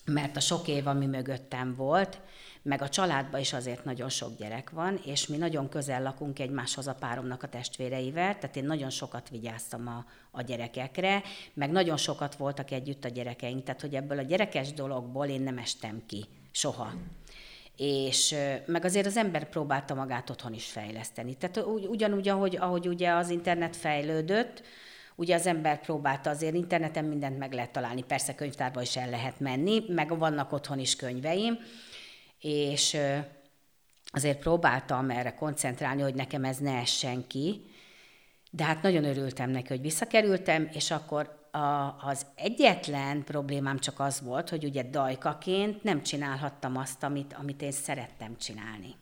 mert 0.04 0.36
a 0.36 0.40
sok 0.40 0.68
év, 0.68 0.86
ami 0.86 1.06
mögöttem 1.06 1.74
volt, 1.74 2.20
meg 2.62 2.82
a 2.82 2.88
családban 2.88 3.40
is 3.40 3.52
azért 3.52 3.84
nagyon 3.84 4.08
sok 4.08 4.36
gyerek 4.36 4.70
van, 4.70 5.00
és 5.04 5.26
mi 5.26 5.36
nagyon 5.36 5.68
közel 5.68 6.02
lakunk 6.02 6.38
egymáshoz 6.38 6.86
a 6.86 6.94
páromnak 6.94 7.42
a 7.42 7.48
testvéreivel, 7.48 8.38
tehát 8.38 8.56
én 8.56 8.64
nagyon 8.64 8.90
sokat 8.90 9.28
vigyáztam 9.28 9.86
a, 9.86 10.04
a 10.30 10.42
gyerekekre, 10.42 11.22
meg 11.54 11.70
nagyon 11.70 11.96
sokat 11.96 12.34
voltak 12.34 12.70
együtt 12.70 13.04
a 13.04 13.08
gyerekeink, 13.08 13.62
tehát 13.62 13.80
hogy 13.80 13.94
ebből 13.94 14.18
a 14.18 14.22
gyerekes 14.22 14.72
dologból 14.72 15.26
én 15.26 15.40
nem 15.40 15.58
estem 15.58 16.02
ki 16.06 16.26
soha. 16.50 16.92
És 17.76 18.34
meg 18.66 18.84
azért 18.84 19.06
az 19.06 19.16
ember 19.16 19.48
próbálta 19.48 19.94
magát 19.94 20.30
otthon 20.30 20.54
is 20.54 20.66
fejleszteni. 20.66 21.34
Tehát 21.34 21.66
ugyanúgy, 21.66 22.28
ahogy, 22.28 22.56
ahogy 22.56 22.88
ugye 22.88 23.10
az 23.10 23.28
internet 23.28 23.76
fejlődött, 23.76 24.62
ugye 25.14 25.34
az 25.34 25.46
ember 25.46 25.80
próbálta 25.80 26.30
azért 26.30 26.54
interneten 26.54 27.04
mindent 27.04 27.38
meg 27.38 27.52
lehet 27.52 27.70
találni, 27.70 28.02
persze 28.02 28.34
könyvtárba 28.34 28.82
is 28.82 28.96
el 28.96 29.10
lehet 29.10 29.40
menni, 29.40 29.84
meg 29.88 30.18
vannak 30.18 30.52
otthon 30.52 30.78
is 30.78 30.96
könyveim, 30.96 31.58
és 32.40 32.96
azért 34.04 34.38
próbáltam 34.38 35.10
erre 35.10 35.34
koncentrálni, 35.34 36.02
hogy 36.02 36.14
nekem 36.14 36.44
ez 36.44 36.56
ne 36.56 36.78
essen 36.78 37.26
ki, 37.26 37.62
de 38.50 38.64
hát 38.64 38.82
nagyon 38.82 39.04
örültem 39.04 39.50
neki, 39.50 39.68
hogy 39.68 39.80
visszakerültem, 39.80 40.68
és 40.72 40.90
akkor 40.90 41.48
a, 41.50 41.96
az 42.00 42.26
egyetlen 42.34 43.24
problémám 43.24 43.78
csak 43.78 44.00
az 44.00 44.20
volt, 44.20 44.48
hogy 44.48 44.64
ugye 44.64 44.82
dajkaként 44.82 45.82
nem 45.82 46.02
csinálhattam 46.02 46.76
azt, 46.76 47.02
amit, 47.02 47.32
amit 47.38 47.62
én 47.62 47.72
szerettem 47.72 48.36
csinálni. 48.36 48.94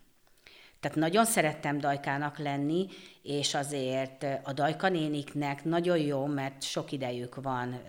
Tehát 0.80 0.96
nagyon 0.96 1.24
szerettem 1.24 1.78
dajkának 1.78 2.38
lenni, 2.38 2.86
és 3.22 3.54
azért 3.54 4.26
a 4.42 4.52
dajkanéniknek 4.52 5.64
nagyon 5.64 5.98
jó, 5.98 6.26
mert 6.26 6.62
sok 6.62 6.92
idejük 6.92 7.34
van 7.34 7.80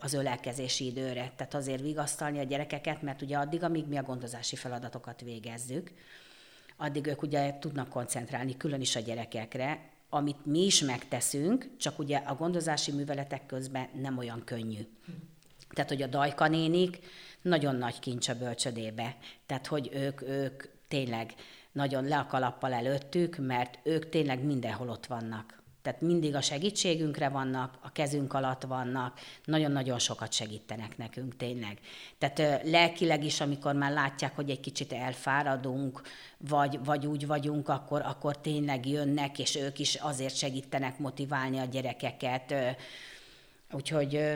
az 0.00 0.12
ölelkezési 0.12 0.86
időre. 0.86 1.32
Tehát 1.36 1.54
azért 1.54 1.80
vigasztalni 1.80 2.38
a 2.38 2.42
gyerekeket, 2.42 3.02
mert 3.02 3.22
ugye 3.22 3.36
addig, 3.36 3.62
amíg 3.62 3.86
mi 3.88 3.98
a 3.98 4.02
gondozási 4.02 4.56
feladatokat 4.56 5.20
végezzük, 5.20 5.92
addig 6.76 7.06
ők 7.06 7.22
ugye 7.22 7.58
tudnak 7.58 7.88
koncentrálni 7.88 8.56
külön 8.56 8.80
is 8.80 8.96
a 8.96 9.00
gyerekekre, 9.00 9.92
amit 10.08 10.46
mi 10.46 10.64
is 10.64 10.80
megteszünk, 10.80 11.76
csak 11.78 11.98
ugye 11.98 12.16
a 12.16 12.34
gondozási 12.34 12.92
műveletek 12.92 13.46
közben 13.46 13.88
nem 14.00 14.18
olyan 14.18 14.42
könnyű. 14.44 14.86
Tehát, 15.70 15.90
hogy 15.90 16.02
a 16.02 16.06
dajkanénik 16.06 16.98
nagyon 17.42 17.76
nagy 17.76 17.98
kincs 17.98 18.28
a 18.28 18.38
bölcsödébe. 18.38 19.16
Tehát, 19.46 19.66
hogy 19.66 19.90
ők, 19.92 20.22
ők 20.22 20.62
tényleg 20.88 21.34
nagyon 21.74 22.04
le 22.04 22.18
a 22.18 22.26
kalappal 22.26 22.72
előttük, 22.72 23.36
mert 23.36 23.78
ők 23.82 24.08
tényleg 24.08 24.44
mindenhol 24.44 24.88
ott 24.88 25.06
vannak. 25.06 25.62
Tehát 25.82 26.00
mindig 26.00 26.34
a 26.34 26.40
segítségünkre 26.40 27.28
vannak, 27.28 27.78
a 27.82 27.92
kezünk 27.92 28.32
alatt 28.32 28.62
vannak, 28.62 29.18
nagyon-nagyon 29.44 29.98
sokat 29.98 30.32
segítenek 30.32 30.96
nekünk 30.96 31.36
tényleg. 31.36 31.78
Tehát 32.18 32.62
lelkileg 32.64 33.24
is, 33.24 33.40
amikor 33.40 33.74
már 33.74 33.92
látják, 33.92 34.34
hogy 34.34 34.50
egy 34.50 34.60
kicsit 34.60 34.92
elfáradunk, 34.92 36.02
vagy, 36.38 36.84
vagy 36.84 37.06
úgy 37.06 37.26
vagyunk, 37.26 37.68
akkor, 37.68 38.02
akkor 38.02 38.40
tényleg 38.40 38.86
jönnek, 38.86 39.38
és 39.38 39.56
ők 39.56 39.78
is 39.78 39.94
azért 39.94 40.36
segítenek 40.36 40.98
motiválni 40.98 41.58
a 41.58 41.64
gyerekeket. 41.64 42.54
Úgyhogy 43.72 44.34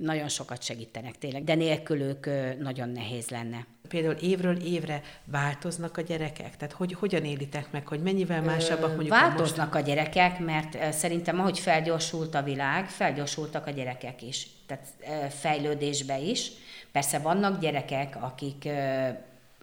nagyon 0.00 0.28
sokat 0.28 0.62
segítenek 0.62 1.18
tényleg, 1.18 1.44
de 1.44 1.54
nélkülük 1.54 2.30
nagyon 2.58 2.88
nehéz 2.88 3.28
lenne. 3.28 3.66
Például 3.88 4.14
évről 4.14 4.56
évre 4.56 5.02
változnak 5.24 5.96
a 5.96 6.00
gyerekek? 6.00 6.56
Tehát 6.56 6.74
hogy, 6.74 6.92
hogyan 6.92 7.24
élitek 7.24 7.70
meg, 7.70 7.86
hogy 7.86 8.02
mennyivel 8.02 8.42
másabbak 8.42 8.88
mondjuk 8.88 9.08
Változnak 9.08 9.74
a, 9.74 9.78
most... 9.78 9.88
a 9.88 9.88
gyerekek, 9.88 10.38
mert 10.38 10.92
szerintem 10.92 11.40
ahogy 11.40 11.58
felgyorsult 11.58 12.34
a 12.34 12.42
világ, 12.42 12.88
felgyorsultak 12.88 13.66
a 13.66 13.70
gyerekek 13.70 14.22
is. 14.22 14.46
Tehát 14.66 14.86
fejlődésbe 15.32 16.18
is. 16.18 16.50
Persze 16.92 17.18
vannak 17.18 17.60
gyerekek, 17.60 18.16
akik 18.20 18.68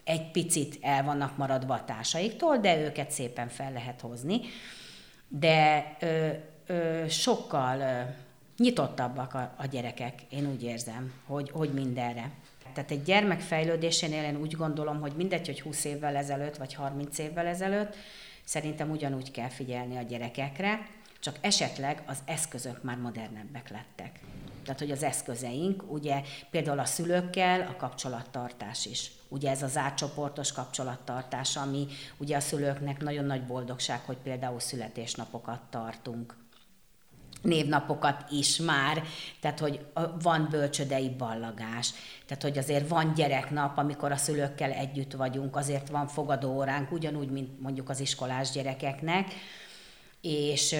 egy 0.03 0.31
picit 0.31 0.77
el 0.81 1.03
vannak 1.03 1.37
maradva 1.37 1.73
a 1.73 1.85
társaiktól, 1.85 2.57
de 2.57 2.77
őket 2.77 3.11
szépen 3.11 3.47
fel 3.47 3.71
lehet 3.71 4.01
hozni. 4.01 4.39
De 5.27 5.85
ö, 5.99 6.27
ö, 6.65 7.03
sokkal 7.07 8.07
nyitottabbak 8.57 9.33
a, 9.33 9.53
a 9.57 9.65
gyerekek, 9.65 10.21
én 10.29 10.47
úgy 10.51 10.63
érzem, 10.63 11.13
hogy, 11.25 11.51
hogy 11.51 11.73
mindenre. 11.73 12.31
Tehát 12.73 12.91
egy 12.91 13.03
gyermek 13.03 13.39
fejlődésénél 13.39 14.23
én 14.23 14.35
úgy 14.35 14.55
gondolom, 14.55 14.99
hogy 14.99 15.13
mindegy, 15.15 15.45
hogy 15.45 15.61
20 15.61 15.83
évvel 15.83 16.15
ezelőtt, 16.15 16.57
vagy 16.57 16.73
30 16.73 17.17
évvel 17.17 17.45
ezelőtt, 17.45 17.95
szerintem 18.43 18.89
ugyanúgy 18.89 19.31
kell 19.31 19.49
figyelni 19.49 19.97
a 19.97 20.01
gyerekekre, 20.01 20.87
csak 21.19 21.37
esetleg 21.41 22.03
az 22.05 22.17
eszközök 22.25 22.83
már 22.83 22.97
modernebbek 22.97 23.69
lettek. 23.69 24.19
Tehát, 24.63 24.79
hogy 24.79 24.91
az 24.91 25.03
eszközeink, 25.03 25.91
ugye 25.91 26.21
például 26.49 26.79
a 26.79 26.85
szülőkkel 26.85 27.61
a 27.61 27.75
kapcsolattartás 27.75 28.85
is. 28.85 29.11
Ugye 29.27 29.49
ez 29.49 29.63
az 29.63 29.77
átcsoportos 29.77 30.51
kapcsolattartás, 30.51 31.57
ami 31.57 31.87
ugye 32.17 32.35
a 32.35 32.39
szülőknek 32.39 33.01
nagyon 33.01 33.25
nagy 33.25 33.45
boldogság, 33.45 33.99
hogy 34.05 34.17
például 34.17 34.59
születésnapokat 34.59 35.61
tartunk 35.69 36.35
névnapokat 37.41 38.25
is 38.31 38.57
már, 38.57 39.03
tehát 39.39 39.59
hogy 39.59 39.79
van 40.21 40.47
bölcsödei 40.49 41.09
ballagás, 41.09 41.93
tehát 42.25 42.43
hogy 42.43 42.57
azért 42.57 42.87
van 42.87 43.13
gyereknap, 43.13 43.77
amikor 43.77 44.11
a 44.11 44.15
szülőkkel 44.15 44.71
együtt 44.71 45.13
vagyunk, 45.13 45.55
azért 45.55 45.89
van 45.89 46.07
fogadóóránk, 46.07 46.91
ugyanúgy, 46.91 47.29
mint 47.29 47.61
mondjuk 47.61 47.89
az 47.89 47.99
iskolás 47.99 48.51
gyerekeknek, 48.51 49.33
és 50.21 50.75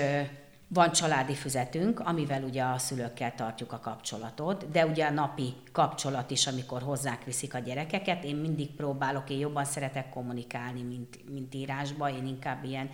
van 0.73 0.91
családi 0.91 1.33
füzetünk, 1.33 1.99
amivel 1.99 2.43
ugye 2.43 2.63
a 2.63 2.77
szülőkkel 2.77 3.35
tartjuk 3.35 3.71
a 3.71 3.79
kapcsolatot, 3.79 4.69
de 4.69 4.85
ugye 4.85 5.05
a 5.05 5.11
napi 5.11 5.53
kapcsolat 5.71 6.31
is, 6.31 6.47
amikor 6.47 6.81
hozzák 6.81 7.23
viszik 7.23 7.53
a 7.53 7.59
gyerekeket. 7.59 8.23
Én 8.23 8.35
mindig 8.35 8.75
próbálok, 8.75 9.29
én 9.29 9.39
jobban 9.39 9.65
szeretek 9.65 10.09
kommunikálni, 10.09 10.81
mint, 10.81 11.29
mint 11.31 11.55
írásba, 11.55 12.09
én 12.09 12.27
inkább 12.27 12.63
ilyen 12.63 12.89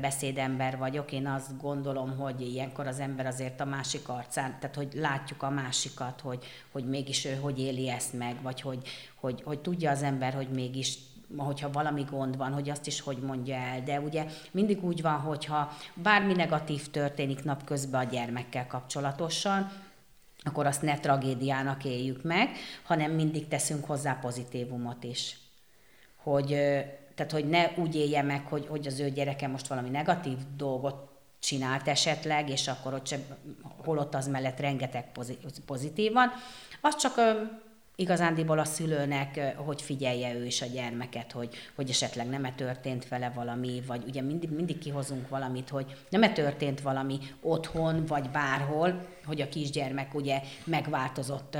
beszédember 0.00 0.78
vagyok. 0.78 1.12
Én 1.12 1.26
azt 1.26 1.60
gondolom, 1.60 2.16
hogy 2.16 2.40
ilyenkor 2.40 2.86
az 2.86 3.00
ember 3.00 3.26
azért 3.26 3.60
a 3.60 3.64
másik 3.64 4.08
arcán, 4.08 4.56
tehát 4.60 4.76
hogy 4.76 4.92
látjuk 4.94 5.42
a 5.42 5.50
másikat, 5.50 6.20
hogy, 6.20 6.44
hogy 6.70 6.84
mégis 6.84 7.24
ő 7.24 7.34
hogy 7.34 7.58
éli 7.58 7.88
ezt 7.88 8.12
meg, 8.12 8.42
vagy 8.42 8.60
hogy, 8.60 8.88
hogy, 9.14 9.42
hogy 9.44 9.60
tudja 9.60 9.90
az 9.90 10.02
ember, 10.02 10.34
hogy 10.34 10.48
mégis 10.48 10.98
hogyha 11.36 11.70
valami 11.70 12.04
gond 12.10 12.36
van, 12.36 12.52
hogy 12.52 12.70
azt 12.70 12.86
is 12.86 13.00
hogy 13.00 13.18
mondja 13.18 13.54
el. 13.54 13.82
De 13.82 14.00
ugye 14.00 14.26
mindig 14.50 14.84
úgy 14.84 15.02
van, 15.02 15.18
hogyha 15.18 15.72
bármi 15.94 16.32
negatív 16.32 16.90
történik 16.90 17.44
napközben 17.44 18.06
a 18.06 18.10
gyermekkel 18.10 18.66
kapcsolatosan, 18.66 19.70
akkor 20.44 20.66
azt 20.66 20.82
ne 20.82 20.98
tragédiának 20.98 21.84
éljük 21.84 22.22
meg, 22.22 22.48
hanem 22.82 23.12
mindig 23.12 23.48
teszünk 23.48 23.84
hozzá 23.84 24.18
pozitívumot 24.20 25.04
is. 25.04 25.36
Hogy, 26.16 26.48
tehát, 27.14 27.32
hogy 27.32 27.48
ne 27.48 27.70
úgy 27.76 27.94
élje 27.94 28.22
meg, 28.22 28.46
hogy, 28.46 28.66
hogy 28.66 28.86
az 28.86 29.00
ő 29.00 29.10
gyereke 29.10 29.48
most 29.48 29.66
valami 29.66 29.88
negatív 29.88 30.36
dolgot 30.56 31.10
csinált 31.38 31.88
esetleg, 31.88 32.50
és 32.50 32.68
akkor 32.68 32.94
ott 32.94 33.06
sem, 33.06 33.20
holott 33.84 34.14
az 34.14 34.28
mellett 34.28 34.60
rengeteg 34.60 35.12
pozitív 35.66 36.12
van, 36.12 36.32
az 36.80 36.96
csak 36.96 37.14
igazándiból 37.96 38.58
a 38.58 38.64
szülőnek, 38.64 39.54
hogy 39.56 39.82
figyelje 39.82 40.34
ő 40.34 40.44
is 40.44 40.62
a 40.62 40.66
gyermeket, 40.66 41.32
hogy, 41.32 41.54
hogy 41.74 41.90
esetleg 41.90 42.28
nem-e 42.28 42.52
történt 42.52 43.08
vele 43.08 43.32
valami, 43.34 43.82
vagy 43.86 44.04
ugye 44.06 44.22
mindig, 44.22 44.50
mindig 44.50 44.78
kihozunk 44.78 45.28
valamit, 45.28 45.68
hogy 45.68 46.04
nem-e 46.08 46.32
történt 46.32 46.80
valami 46.80 47.18
otthon, 47.40 48.06
vagy 48.06 48.30
bárhol, 48.30 49.06
hogy 49.24 49.40
a 49.40 49.48
kisgyermek 49.48 50.14
ugye 50.14 50.40
megváltozott 50.64 51.56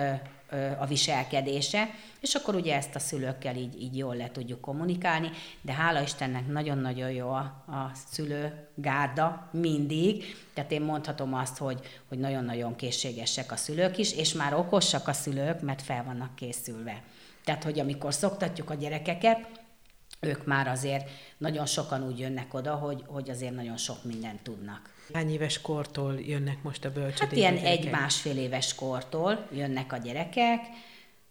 a 0.79 0.87
viselkedése, 0.87 1.89
és 2.21 2.35
akkor 2.35 2.55
ugye 2.55 2.77
ezt 2.77 2.95
a 2.95 2.99
szülőkkel 2.99 3.57
így, 3.57 3.83
így 3.83 3.97
jól 3.97 4.17
le 4.17 4.31
tudjuk 4.31 4.61
kommunikálni, 4.61 5.31
de 5.61 5.73
hála 5.73 6.01
Istennek 6.01 6.47
nagyon-nagyon 6.47 7.11
jó 7.11 7.29
a, 7.29 7.65
a 7.67 7.91
szülőgárda 8.11 9.49
mindig, 9.51 10.25
tehát 10.55 10.73
én 10.73 10.83
mondhatom 10.83 11.35
azt, 11.35 11.59
hogy, 11.59 11.81
hogy 12.09 12.19
nagyon-nagyon 12.19 12.77
készségesek 12.77 13.53
a 13.53 13.57
szülők 13.57 13.99
is, 13.99 14.13
és 14.13 14.33
már 14.33 14.55
okosak 14.55 15.09
a 15.09 15.13
szülők, 15.13 15.61
mert 15.61 15.83
fel 15.83 16.05
vannak 16.05 16.35
készülve. 16.35 17.03
Tehát, 17.45 17.65
hogy 17.65 17.79
amikor 17.81 18.15
szoktatjuk 18.15 18.71
a 18.71 18.75
gyerekeket, 18.75 19.62
ők 20.27 20.47
már 20.47 20.69
azért 20.69 21.11
nagyon 21.39 21.67
sokan 21.67 22.07
úgy 22.07 22.19
jönnek 22.19 22.55
oda, 22.55 22.75
hogy, 22.75 23.05
hogy 23.07 23.31
azért 23.31 23.55
nagyon 23.55 23.77
sok 23.77 24.05
mindent 24.05 24.43
tudnak. 24.43 24.91
Hány 25.13 25.31
éves 25.31 25.61
kortól 25.61 26.21
jönnek 26.21 26.63
most 26.63 26.85
a 26.85 26.93
bölcsödébe? 26.93 27.47
Hát 27.47 27.55
ilyen 27.55 27.57
egy-másfél 27.57 28.39
éves 28.39 28.75
kortól 28.75 29.47
jönnek 29.53 29.93
a 29.93 29.97
gyerekek, 29.97 30.61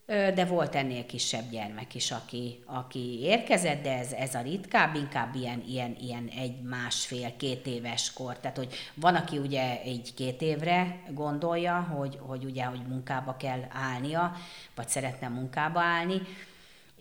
de 0.05 0.45
volt 0.45 0.75
ennél 0.75 1.05
kisebb 1.05 1.49
gyermek 1.49 1.95
is, 1.95 2.11
aki, 2.11 2.63
aki 2.65 3.19
érkezett, 3.21 3.83
de 3.83 3.97
ez, 3.97 4.11
ez 4.11 4.35
a 4.35 4.41
ritkább, 4.41 4.95
inkább 4.95 5.35
ilyen, 5.35 5.63
ilyen, 5.67 5.97
ilyen 5.99 6.27
egy 6.37 6.61
másfél, 6.61 7.35
két 7.37 7.67
éves 7.67 8.13
kor. 8.13 8.39
Tehát, 8.39 8.57
hogy 8.57 8.73
van, 8.93 9.15
aki 9.15 9.37
ugye 9.37 9.81
egy 9.81 10.13
két 10.15 10.41
évre 10.41 11.03
gondolja, 11.09 11.79
hogy, 11.79 12.17
hogy 12.21 12.43
ugye, 12.43 12.63
hogy 12.63 12.81
munkába 12.87 13.35
kell 13.37 13.61
állnia, 13.69 14.35
vagy 14.75 14.87
szeretne 14.87 15.27
munkába 15.27 15.81
állni, 15.81 16.21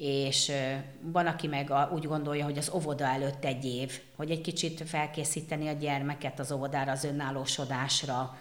és 0.02 0.52
van, 1.00 1.26
aki 1.26 1.46
meg 1.46 1.72
úgy 1.92 2.06
gondolja, 2.06 2.44
hogy 2.44 2.58
az 2.58 2.70
óvoda 2.74 3.04
előtt 3.04 3.44
egy 3.44 3.64
év, 3.64 4.00
hogy 4.16 4.30
egy 4.30 4.40
kicsit 4.40 4.88
felkészíteni 4.88 5.68
a 5.68 5.72
gyermeket 5.72 6.38
az 6.38 6.52
óvodára, 6.52 6.92
az 6.92 7.04
önállósodásra, 7.04 8.38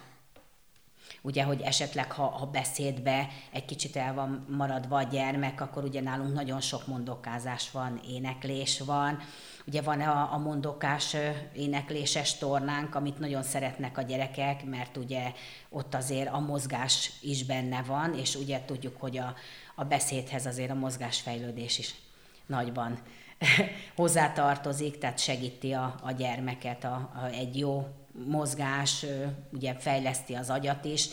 ugye, 1.22 1.42
hogy 1.42 1.60
esetleg 1.60 2.12
ha, 2.12 2.24
ha 2.26 2.46
beszédbe 2.46 3.28
egy 3.52 3.64
kicsit 3.64 3.96
el 3.96 4.14
van 4.14 4.46
maradva 4.48 4.96
a 4.96 5.02
gyermek, 5.02 5.60
akkor 5.60 5.84
ugye 5.84 6.00
nálunk 6.00 6.34
nagyon 6.34 6.60
sok 6.60 6.86
mondokázás 6.86 7.70
van, 7.70 8.00
éneklés 8.08 8.80
van, 8.80 9.18
ugye 9.66 9.82
van 9.82 10.00
a, 10.00 10.32
a 10.32 10.38
mondokás 10.38 11.16
énekléses 11.56 12.38
tornánk, 12.38 12.94
amit 12.94 13.18
nagyon 13.18 13.42
szeretnek 13.42 13.98
a 13.98 14.02
gyerekek, 14.02 14.64
mert 14.64 14.96
ugye 14.96 15.32
ott 15.68 15.94
azért 15.94 16.32
a 16.32 16.38
mozgás 16.38 17.12
is 17.20 17.44
benne 17.44 17.82
van, 17.82 18.14
és 18.14 18.34
ugye 18.34 18.64
tudjuk, 18.64 19.00
hogy 19.00 19.18
a, 19.18 19.34
a 19.80 19.84
beszédhez 19.84 20.46
azért 20.46 20.70
a 20.70 20.74
mozgásfejlődés 20.74 21.78
is 21.78 21.94
nagyban 22.46 22.98
hozzátartozik, 23.96 24.98
tehát 24.98 25.18
segíti 25.18 25.72
a, 25.72 25.94
a 26.02 26.12
gyermeket 26.12 26.84
a, 26.84 27.10
a, 27.14 27.24
egy 27.24 27.58
jó 27.58 27.88
mozgás, 28.26 29.06
ugye 29.52 29.74
fejleszti 29.74 30.34
az 30.34 30.50
agyat 30.50 30.84
is, 30.84 31.08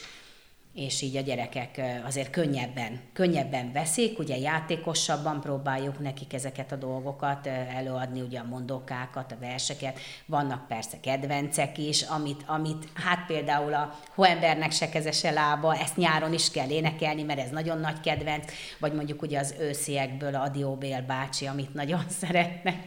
és 0.74 1.02
így 1.02 1.16
a 1.16 1.22
gyerekek 1.22 1.82
azért 2.06 2.30
könnyebben, 2.30 3.00
könnyebben 3.14 3.72
veszik, 3.72 4.20
ugye 4.20 4.38
játékosabban 4.38 5.42
próbáljuk 5.42 6.00
nekik 6.00 6.34
ezeket 6.34 6.72
a 6.72 6.76
dolgokat 6.76 7.48
előadni, 7.48 8.22
ugye 8.22 8.40
a 8.40 8.44
mondókákat, 8.44 9.32
a 9.32 9.38
verseket, 9.40 10.00
vannak 10.26 10.68
persze 10.68 11.00
kedvencek 11.00 11.78
is, 11.78 12.02
amit, 12.02 12.44
amit 12.46 12.88
hát 12.94 13.26
például 13.26 13.74
a 13.74 14.00
Hoembernek 14.16 14.72
se 14.72 14.90
kezese 14.90 15.32
lába, 15.32 15.76
ezt 15.76 15.98
nyáron 15.98 16.34
is 16.34 16.52
kell 16.52 16.70
énekelni, 16.70 17.24
mert 17.24 17.40
ez 17.40 17.50
nagyon 17.50 17.80
nagy 17.80 18.00
kedvenc, 18.00 18.52
vagy 18.80 18.94
mondjuk 18.94 19.22
ugye 19.22 19.40
az 19.40 19.56
ősziekből 19.60 20.36
a 20.36 20.50
Dióbél 20.50 21.02
bácsi, 21.02 21.46
amit 21.46 21.74
nagyon 21.74 22.04
szeretnek. 22.22 22.78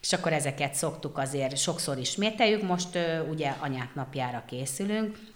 És 0.00 0.12
akkor 0.12 0.32
ezeket 0.32 0.74
szoktuk 0.74 1.18
azért 1.18 1.56
sokszor 1.56 1.98
ismételjük. 1.98 2.62
Most 2.62 2.98
ugye 3.30 3.54
anyák 3.60 3.94
napjára 3.94 4.42
készülünk, 4.46 5.31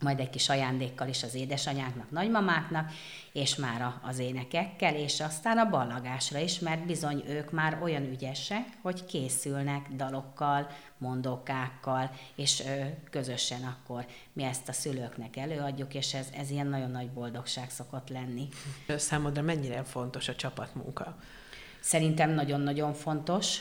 majd 0.00 0.20
egy 0.20 0.30
kis 0.30 0.48
ajándékkal 0.48 1.08
is 1.08 1.22
az 1.22 1.34
édesanyáknak, 1.34 2.10
nagymamáknak, 2.10 2.90
és 3.32 3.56
már 3.56 3.94
az 4.02 4.18
énekekkel, 4.18 4.94
és 4.94 5.20
aztán 5.20 5.58
a 5.58 5.70
ballagásra 5.70 6.38
is, 6.38 6.58
mert 6.58 6.86
bizony 6.86 7.24
ők 7.28 7.50
már 7.50 7.78
olyan 7.82 8.02
ügyesek, 8.02 8.64
hogy 8.82 9.04
készülnek 9.04 9.88
dalokkal, 9.88 10.68
mondókákkal, 10.98 12.10
és 12.34 12.62
közösen 13.10 13.62
akkor 13.62 14.06
mi 14.32 14.42
ezt 14.42 14.68
a 14.68 14.72
szülőknek 14.72 15.36
előadjuk, 15.36 15.94
és 15.94 16.14
ez, 16.14 16.28
ez 16.36 16.50
ilyen 16.50 16.66
nagyon 16.66 16.90
nagy 16.90 17.10
boldogság 17.10 17.70
szokott 17.70 18.08
lenni. 18.08 18.48
Számodra 18.96 19.42
mennyire 19.42 19.82
fontos 19.82 20.28
a 20.28 20.34
csapatmunka? 20.34 21.16
Szerintem 21.80 22.30
nagyon-nagyon 22.30 22.92
fontos 22.92 23.60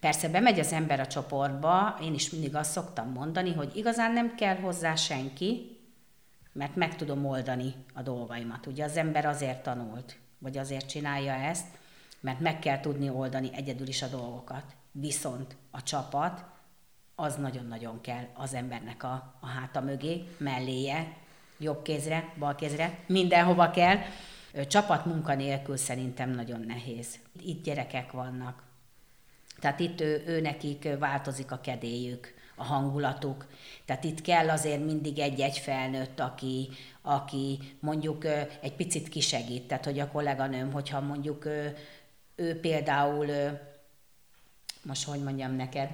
Persze 0.00 0.28
bemegy 0.28 0.58
az 0.58 0.72
ember 0.72 1.00
a 1.00 1.06
csoportba, 1.06 1.98
én 2.02 2.14
is 2.14 2.30
mindig 2.30 2.54
azt 2.54 2.70
szoktam 2.70 3.12
mondani, 3.12 3.52
hogy 3.52 3.76
igazán 3.76 4.12
nem 4.12 4.34
kell 4.34 4.56
hozzá 4.56 4.94
senki, 4.94 5.78
mert 6.52 6.74
meg 6.76 6.96
tudom 6.96 7.26
oldani 7.26 7.74
a 7.94 8.02
dolgaimat. 8.02 8.66
Ugye 8.66 8.84
az 8.84 8.96
ember 8.96 9.26
azért 9.26 9.62
tanult, 9.62 10.18
vagy 10.38 10.58
azért 10.58 10.88
csinálja 10.88 11.32
ezt, 11.32 11.66
mert 12.20 12.40
meg 12.40 12.58
kell 12.58 12.80
tudni 12.80 13.10
oldani 13.10 13.50
egyedül 13.52 13.88
is 13.88 14.02
a 14.02 14.06
dolgokat. 14.06 14.64
Viszont 14.92 15.56
a 15.70 15.82
csapat, 15.82 16.44
az 17.14 17.36
nagyon-nagyon 17.36 18.00
kell 18.00 18.24
az 18.34 18.54
embernek 18.54 19.02
a, 19.02 19.34
a 19.40 19.46
háta 19.46 19.80
mögé, 19.80 20.24
melléje, 20.38 21.16
jobb 21.58 21.82
kézre, 21.82 22.32
bal 22.38 22.54
kézre, 22.54 22.98
mindenhova 23.06 23.70
kell. 23.70 23.98
Csapat 24.66 25.04
munka 25.04 25.34
nélkül 25.34 25.76
szerintem 25.76 26.30
nagyon 26.30 26.60
nehéz. 26.60 27.18
Itt 27.42 27.64
gyerekek 27.64 28.12
vannak, 28.12 28.62
tehát 29.58 29.80
itt 29.80 30.00
ő, 30.00 30.22
ő 30.26 30.40
nekik 30.40 30.88
változik 30.98 31.52
a 31.52 31.60
kedélyük, 31.60 32.34
a 32.60 32.64
hangulatuk. 32.64 33.46
Tehát 33.84 34.04
itt 34.04 34.20
kell 34.20 34.50
azért 34.50 34.84
mindig 34.84 35.18
egy-egy 35.18 35.58
felnőtt, 35.58 36.20
aki, 36.20 36.68
aki 37.02 37.58
mondjuk 37.80 38.24
egy 38.60 38.74
picit 38.76 39.08
kisegít. 39.08 39.66
Tehát, 39.66 39.84
hogy 39.84 39.98
a 39.98 40.10
kolléganőm, 40.10 40.72
hogyha 40.72 41.00
mondjuk 41.00 41.44
ő, 41.44 41.76
ő 42.34 42.60
például, 42.60 43.26
most 44.82 45.04
hogy 45.04 45.22
mondjam 45.22 45.52
neked, 45.52 45.90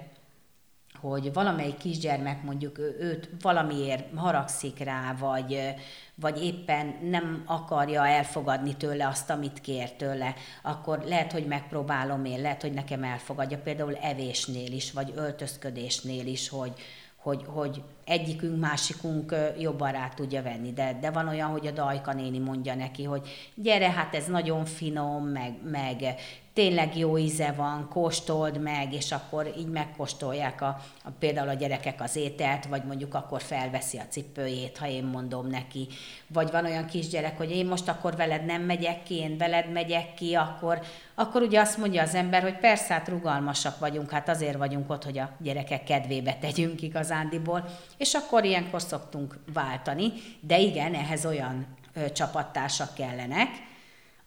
hogy 1.11 1.33
valamelyik 1.33 1.77
kisgyermek 1.77 2.42
mondjuk 2.42 2.79
őt 2.79 3.29
valamiért 3.40 4.05
haragszik 4.16 4.79
rá, 4.79 5.14
vagy, 5.19 5.75
vagy 6.14 6.45
éppen 6.45 6.95
nem 7.03 7.42
akarja 7.47 8.07
elfogadni 8.07 8.77
tőle 8.77 9.07
azt, 9.07 9.31
amit 9.31 9.61
kér 9.61 9.92
tőle, 9.92 10.35
akkor 10.62 11.03
lehet, 11.07 11.33
hogy 11.33 11.47
megpróbálom 11.47 12.25
én, 12.25 12.40
lehet, 12.40 12.62
hogy 12.62 12.73
nekem 12.73 13.03
elfogadja, 13.03 13.59
például 13.59 13.97
evésnél 13.97 14.73
is, 14.73 14.92
vagy 14.92 15.12
öltözködésnél 15.16 16.27
is, 16.27 16.49
hogy, 16.49 16.73
hogy, 17.16 17.45
hogy 17.47 17.83
egyikünk, 18.05 18.61
másikunk 18.61 19.35
jobban 19.59 19.92
rá 19.92 20.09
tudja 20.09 20.42
venni. 20.42 20.73
De, 20.73 20.99
de 21.01 21.11
van 21.11 21.29
olyan, 21.29 21.51
hogy 21.51 21.66
a 21.66 21.71
Dajka 21.71 22.12
néni 22.12 22.38
mondja 22.38 22.75
neki, 22.75 23.05
hogy 23.05 23.29
gyere, 23.55 23.90
hát 23.90 24.14
ez 24.14 24.27
nagyon 24.27 24.64
finom, 24.64 25.25
meg, 25.25 25.55
meg 25.71 26.14
tényleg 26.57 26.99
jó 26.99 27.19
íze 27.19 27.53
van, 27.53 27.88
kóstold 27.88 28.61
meg, 28.61 28.92
és 28.92 29.12
akkor 29.12 29.53
így 29.59 29.69
megkóstolják 29.69 30.61
a, 30.61 30.66
a, 31.05 31.11
például 31.19 31.49
a 31.49 31.55
gyerekek 31.55 32.01
az 32.01 32.16
ételt, 32.16 32.66
vagy 32.66 32.85
mondjuk 32.85 33.14
akkor 33.14 33.42
felveszi 33.42 33.99
a 33.99 34.07
cipőjét, 34.09 34.79
ha 34.79 34.87
én 34.87 35.05
mondom 35.05 35.47
neki. 35.47 35.88
Vagy 36.27 36.51
van 36.51 36.64
olyan 36.64 36.87
kisgyerek, 36.87 37.37
hogy 37.37 37.51
én 37.51 37.66
most 37.66 37.88
akkor 37.88 38.16
veled 38.16 38.45
nem 38.45 38.62
megyek 38.62 39.03
ki, 39.03 39.14
én 39.14 39.37
veled 39.37 39.73
megyek 39.73 40.14
ki, 40.14 40.35
akkor, 40.35 40.81
akkor 41.14 41.42
ugye 41.42 41.61
azt 41.61 41.79
mondja 41.79 42.03
az 42.03 42.14
ember, 42.14 42.42
hogy 42.42 42.59
persze, 42.59 42.95
hát 42.95 43.09
rugalmasak 43.09 43.79
vagyunk, 43.79 44.11
hát 44.11 44.29
azért 44.29 44.57
vagyunk 44.57 44.90
ott, 44.90 45.05
hogy 45.05 45.19
a 45.19 45.31
gyerekek 45.38 45.85
kedvébe 45.85 46.35
tegyünk 46.40 46.83
igazándiból, 46.83 47.64
és 47.97 48.14
akkor 48.14 48.45
ilyenkor 48.45 48.83
szoktunk 48.83 49.38
váltani, 49.53 50.12
de 50.40 50.59
igen, 50.59 50.95
ehhez 50.95 51.27
olyan 51.27 51.66
ö, 51.95 52.12
csapattársak 52.12 52.95
kellenek, 52.95 53.49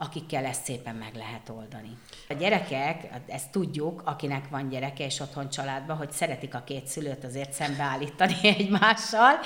akikkel 0.01 0.45
ezt 0.45 0.63
szépen 0.63 0.95
meg 0.95 1.15
lehet 1.15 1.49
oldani. 1.49 1.97
A 2.29 2.33
gyerekek, 2.33 3.07
ezt 3.27 3.51
tudjuk, 3.51 4.01
akinek 4.05 4.49
van 4.49 4.69
gyereke 4.69 5.05
és 5.05 5.19
otthon 5.19 5.49
családban, 5.49 5.97
hogy 5.97 6.11
szeretik 6.11 6.55
a 6.55 6.63
két 6.65 6.87
szülőt 6.87 7.23
azért 7.23 7.51
szembeállítani 7.51 8.35
egymással, 8.57 9.39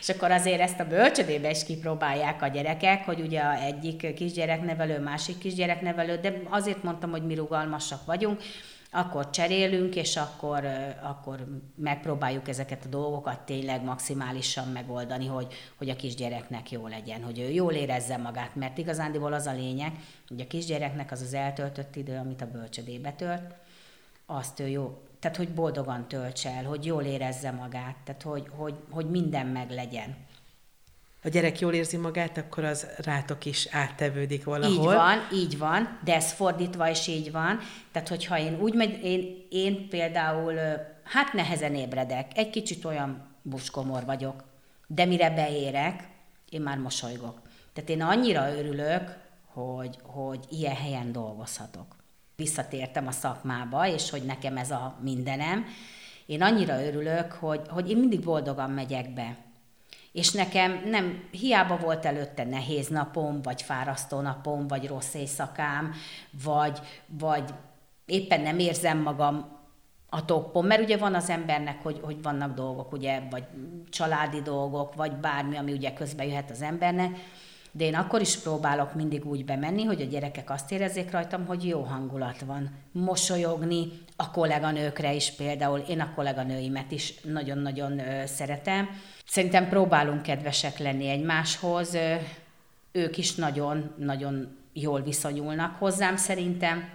és 0.00 0.08
akkor 0.08 0.30
azért 0.30 0.60
ezt 0.60 0.80
a 0.80 0.86
bölcsödébe 0.86 1.50
is 1.50 1.64
kipróbálják 1.64 2.42
a 2.42 2.48
gyerekek, 2.48 3.04
hogy 3.04 3.20
ugye 3.20 3.60
egyik 3.60 4.14
kisgyereknevelő, 4.14 4.98
másik 4.98 5.38
kisgyereknevelő, 5.38 6.16
de 6.16 6.40
azért 6.48 6.82
mondtam, 6.82 7.10
hogy 7.10 7.26
mi 7.26 7.34
rugalmasak 7.34 8.04
vagyunk, 8.04 8.42
akkor 8.90 9.30
cserélünk, 9.30 9.96
és 9.96 10.16
akkor, 10.16 10.64
akkor 11.02 11.46
megpróbáljuk 11.74 12.48
ezeket 12.48 12.84
a 12.84 12.88
dolgokat 12.88 13.40
tényleg 13.40 13.84
maximálisan 13.84 14.68
megoldani, 14.68 15.26
hogy, 15.26 15.54
hogy 15.76 15.90
a 15.90 15.96
kisgyereknek 15.96 16.70
jó 16.70 16.86
legyen, 16.86 17.22
hogy 17.22 17.38
ő 17.38 17.50
jól 17.50 17.72
érezze 17.72 18.16
magát, 18.16 18.54
mert 18.54 18.78
igazándiból 18.78 19.32
az 19.32 19.46
a 19.46 19.52
lényeg, 19.52 19.92
hogy 20.28 20.40
a 20.40 20.46
kisgyereknek 20.46 21.10
az 21.10 21.20
az 21.20 21.34
eltöltött 21.34 21.96
idő, 21.96 22.16
amit 22.16 22.42
a 22.42 22.50
bölcsödébe 22.50 23.12
tölt, 23.12 23.54
azt 24.26 24.60
ő 24.60 24.68
jó, 24.68 25.02
tehát 25.18 25.36
hogy 25.36 25.48
boldogan 25.48 26.08
töltse 26.08 26.50
el, 26.50 26.64
hogy 26.64 26.84
jól 26.84 27.02
érezze 27.02 27.50
magát, 27.50 27.96
tehát 28.04 28.22
hogy, 28.22 28.46
hogy, 28.56 28.74
hogy 28.90 29.10
minden 29.10 29.46
meg 29.46 29.70
legyen 29.70 30.16
a 31.22 31.28
gyerek 31.28 31.58
jól 31.58 31.72
érzi 31.72 31.96
magát, 31.96 32.38
akkor 32.38 32.64
az 32.64 32.86
rátok 32.96 33.44
is 33.44 33.68
áttevődik 33.70 34.44
valahol. 34.44 34.74
Így 34.74 34.96
van, 34.96 35.18
így 35.32 35.58
van, 35.58 35.98
de 36.04 36.14
ez 36.14 36.32
fordítva 36.32 36.88
is 36.88 37.06
így 37.06 37.32
van. 37.32 37.58
Tehát, 37.92 38.08
hogyha 38.08 38.38
én 38.38 38.60
úgy 38.60 38.74
megy, 38.74 39.04
én, 39.04 39.46
én 39.50 39.88
például, 39.88 40.54
hát 41.04 41.32
nehezen 41.32 41.74
ébredek, 41.74 42.38
egy 42.38 42.50
kicsit 42.50 42.84
olyan 42.84 43.26
buskomor 43.42 44.04
vagyok, 44.04 44.44
de 44.86 45.04
mire 45.04 45.30
beérek, 45.30 46.08
én 46.48 46.60
már 46.60 46.78
mosolygok. 46.78 47.40
Tehát 47.72 47.90
én 47.90 48.02
annyira 48.02 48.56
örülök, 48.58 49.16
hogy, 49.52 49.98
hogy 50.02 50.38
ilyen 50.48 50.76
helyen 50.76 51.12
dolgozhatok. 51.12 51.96
Visszatértem 52.36 53.06
a 53.06 53.12
szakmába, 53.12 53.86
és 53.86 54.10
hogy 54.10 54.22
nekem 54.22 54.56
ez 54.56 54.70
a 54.70 54.96
mindenem. 55.02 55.66
Én 56.26 56.42
annyira 56.42 56.84
örülök, 56.84 57.32
hogy, 57.32 57.60
hogy 57.68 57.90
én 57.90 57.96
mindig 57.96 58.20
boldogan 58.20 58.70
megyek 58.70 59.14
be 59.14 59.36
és 60.12 60.30
nekem 60.30 60.82
nem, 60.84 61.28
hiába 61.30 61.76
volt 61.76 62.06
előtte 62.06 62.44
nehéz 62.44 62.88
napom, 62.88 63.42
vagy 63.42 63.62
fárasztó 63.62 64.20
napom, 64.20 64.66
vagy 64.66 64.86
rossz 64.86 65.14
éjszakám, 65.14 65.92
vagy, 66.44 66.78
vagy 67.06 67.54
éppen 68.06 68.40
nem 68.40 68.58
érzem 68.58 68.98
magam 68.98 69.58
a 70.08 70.24
toppon, 70.24 70.64
mert 70.64 70.82
ugye 70.82 70.96
van 70.96 71.14
az 71.14 71.30
embernek, 71.30 71.82
hogy, 71.82 72.00
hogy 72.02 72.22
vannak 72.22 72.54
dolgok, 72.54 72.92
ugye, 72.92 73.22
vagy 73.30 73.44
családi 73.90 74.42
dolgok, 74.42 74.94
vagy 74.94 75.12
bármi, 75.12 75.56
ami 75.56 75.72
ugye 75.72 75.92
közbe 75.92 76.26
jöhet 76.26 76.50
az 76.50 76.62
embernek, 76.62 77.18
de 77.72 77.84
én 77.84 77.94
akkor 77.94 78.20
is 78.20 78.36
próbálok 78.36 78.94
mindig 78.94 79.26
úgy 79.26 79.44
bemenni, 79.44 79.84
hogy 79.84 80.00
a 80.00 80.04
gyerekek 80.04 80.50
azt 80.50 80.72
érezzék 80.72 81.10
rajtam, 81.10 81.46
hogy 81.46 81.66
jó 81.66 81.80
hangulat 81.80 82.40
van. 82.40 82.70
Mosolyogni, 82.92 83.88
a 84.16 84.30
kolléganőkre 84.30 85.14
is 85.14 85.30
például, 85.30 85.78
én 85.78 86.00
a 86.00 86.14
kolléganőimet 86.14 86.90
is 86.90 87.20
nagyon-nagyon 87.20 88.00
szeretem, 88.26 88.88
Szerintem 89.30 89.68
próbálunk 89.68 90.22
kedvesek 90.22 90.78
lenni 90.78 91.08
egymáshoz, 91.08 91.96
ők 92.92 93.16
is 93.16 93.34
nagyon-nagyon 93.34 94.56
jól 94.72 95.00
viszonyulnak 95.02 95.76
hozzám 95.76 96.16
szerintem, 96.16 96.88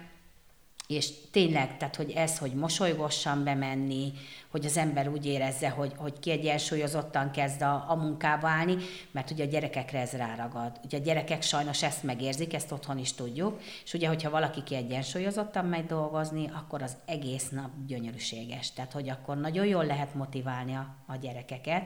és 0.86 1.10
tényleg, 1.30 1.76
tehát 1.76 1.96
hogy 1.96 2.10
ez, 2.10 2.38
hogy 2.38 2.52
mosolygossan 2.52 3.44
bemenni, 3.44 4.12
hogy 4.50 4.64
az 4.64 4.76
ember 4.76 5.08
úgy 5.08 5.26
érezze, 5.26 5.68
hogy, 5.68 5.92
hogy 5.96 6.18
kiegyensúlyozottan 6.18 7.30
kezd 7.30 7.62
a, 7.62 7.84
a 7.88 7.94
munkába 7.94 8.48
állni, 8.48 8.76
mert 9.10 9.30
ugye 9.30 9.44
a 9.44 9.48
gyerekekre 9.48 10.00
ez 10.00 10.12
ráragad. 10.12 10.80
Ugye 10.84 10.98
a 10.98 11.02
gyerekek 11.02 11.42
sajnos 11.42 11.82
ezt 11.82 12.02
megérzik, 12.02 12.54
ezt 12.54 12.72
otthon 12.72 12.98
is 12.98 13.12
tudjuk, 13.12 13.60
és 13.84 13.94
ugye, 13.94 14.08
hogyha 14.08 14.30
valaki 14.30 14.62
kiegyensúlyozottan 14.62 15.64
megy 15.64 15.86
dolgozni, 15.86 16.50
akkor 16.54 16.82
az 16.82 16.96
egész 17.06 17.48
nap 17.48 17.70
gyönyörűséges. 17.86 18.72
Tehát, 18.72 18.92
hogy 18.92 19.08
akkor 19.08 19.36
nagyon 19.36 19.66
jól 19.66 19.84
lehet 19.84 20.14
motiválni 20.14 20.74
a, 20.74 20.94
a 21.06 21.16
gyerekeket 21.16 21.84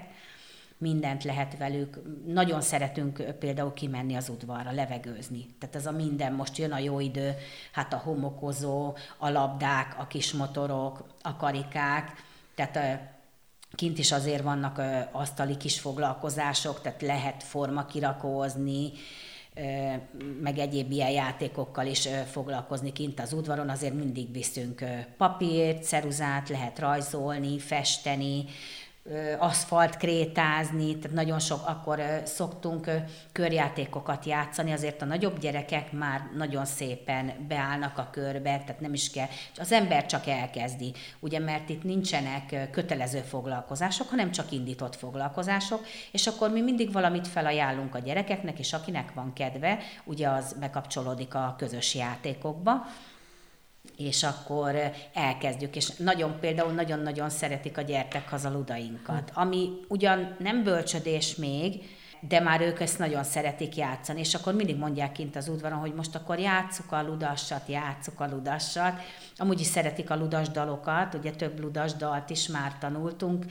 mindent 0.80 1.24
lehet 1.24 1.58
velük. 1.58 2.00
Nagyon 2.26 2.60
szeretünk 2.60 3.22
például 3.38 3.72
kimenni 3.72 4.14
az 4.14 4.28
udvarra, 4.28 4.70
levegőzni. 4.70 5.46
Tehát 5.58 5.76
ez 5.76 5.86
a 5.86 5.90
minden, 5.90 6.32
most 6.32 6.56
jön 6.56 6.72
a 6.72 6.78
jó 6.78 7.00
idő, 7.00 7.34
hát 7.72 7.92
a 7.92 7.96
homokozó, 7.96 8.96
a 9.18 9.28
labdák, 9.28 9.94
a 9.98 10.06
kis 10.06 10.32
motorok, 10.32 11.04
a 11.22 11.36
karikák, 11.36 12.12
tehát 12.54 13.00
kint 13.74 13.98
is 13.98 14.12
azért 14.12 14.42
vannak 14.42 14.82
asztali 15.12 15.56
kis 15.56 15.80
foglalkozások, 15.80 16.80
tehát 16.80 17.02
lehet 17.02 17.42
forma 17.42 17.86
kirakózni, 17.86 18.92
meg 20.42 20.58
egyéb 20.58 20.90
ilyen 20.90 21.10
játékokkal 21.10 21.86
is 21.86 22.08
foglalkozni 22.30 22.92
kint 22.92 23.20
az 23.20 23.32
udvaron, 23.32 23.68
azért 23.68 23.94
mindig 23.94 24.32
viszünk 24.32 24.84
papírt, 25.16 25.84
ceruzát, 25.84 26.48
lehet 26.48 26.78
rajzolni, 26.78 27.58
festeni, 27.58 28.44
aszfalt 29.38 29.96
krétázni, 29.96 30.98
tehát 30.98 31.16
nagyon 31.16 31.38
sok, 31.38 31.66
akkor 31.66 32.02
szoktunk 32.24 32.90
körjátékokat 33.32 34.24
játszani, 34.24 34.72
azért 34.72 35.02
a 35.02 35.04
nagyobb 35.04 35.38
gyerekek 35.38 35.92
már 35.92 36.30
nagyon 36.36 36.64
szépen 36.64 37.32
beállnak 37.48 37.98
a 37.98 38.08
körbe, 38.10 38.58
tehát 38.58 38.80
nem 38.80 38.92
is 38.92 39.10
kell, 39.10 39.26
az 39.56 39.72
ember 39.72 40.06
csak 40.06 40.26
elkezdi, 40.26 40.92
ugye, 41.20 41.38
mert 41.38 41.68
itt 41.68 41.82
nincsenek 41.82 42.70
kötelező 42.70 43.20
foglalkozások, 43.20 44.08
hanem 44.08 44.30
csak 44.30 44.52
indított 44.52 44.96
foglalkozások, 44.96 45.80
és 46.12 46.26
akkor 46.26 46.50
mi 46.50 46.60
mindig 46.60 46.92
valamit 46.92 47.28
felajánlunk 47.28 47.94
a 47.94 47.98
gyerekeknek, 47.98 48.58
és 48.58 48.72
akinek 48.72 49.14
van 49.14 49.32
kedve, 49.32 49.78
ugye 50.04 50.28
az 50.28 50.56
bekapcsolódik 50.60 51.34
a 51.34 51.54
közös 51.58 51.94
játékokba, 51.94 52.86
és 54.00 54.22
akkor 54.22 54.92
elkezdjük, 55.14 55.76
és 55.76 55.96
nagyon 55.96 56.38
például 56.40 56.72
nagyon-nagyon 56.72 57.30
szeretik 57.30 57.78
a 57.78 57.82
gyertek 57.82 58.28
hazaludainkat, 58.28 59.30
ami 59.34 59.70
ugyan 59.88 60.36
nem 60.38 60.62
bölcsödés 60.62 61.34
még, 61.34 61.82
de 62.28 62.40
már 62.40 62.60
ők 62.60 62.80
ezt 62.80 62.98
nagyon 62.98 63.24
szeretik 63.24 63.76
játszani, 63.76 64.20
és 64.20 64.34
akkor 64.34 64.54
mindig 64.54 64.76
mondják 64.76 65.12
kint 65.12 65.36
az 65.36 65.48
udvaron, 65.48 65.78
hogy 65.78 65.94
most 65.94 66.14
akkor 66.14 66.38
játsszuk 66.38 66.92
a 66.92 67.02
ludassat, 67.02 67.68
játsszuk 67.68 68.20
a 68.20 68.28
ludassat. 68.28 69.00
Amúgy 69.36 69.60
is 69.60 69.66
szeretik 69.66 70.10
a 70.10 70.16
ludas 70.16 70.48
dalokat, 70.48 71.14
ugye 71.14 71.30
több 71.30 71.60
ludas 71.60 71.92
dalt 71.94 72.30
is 72.30 72.46
már 72.46 72.78
tanultunk, 72.78 73.44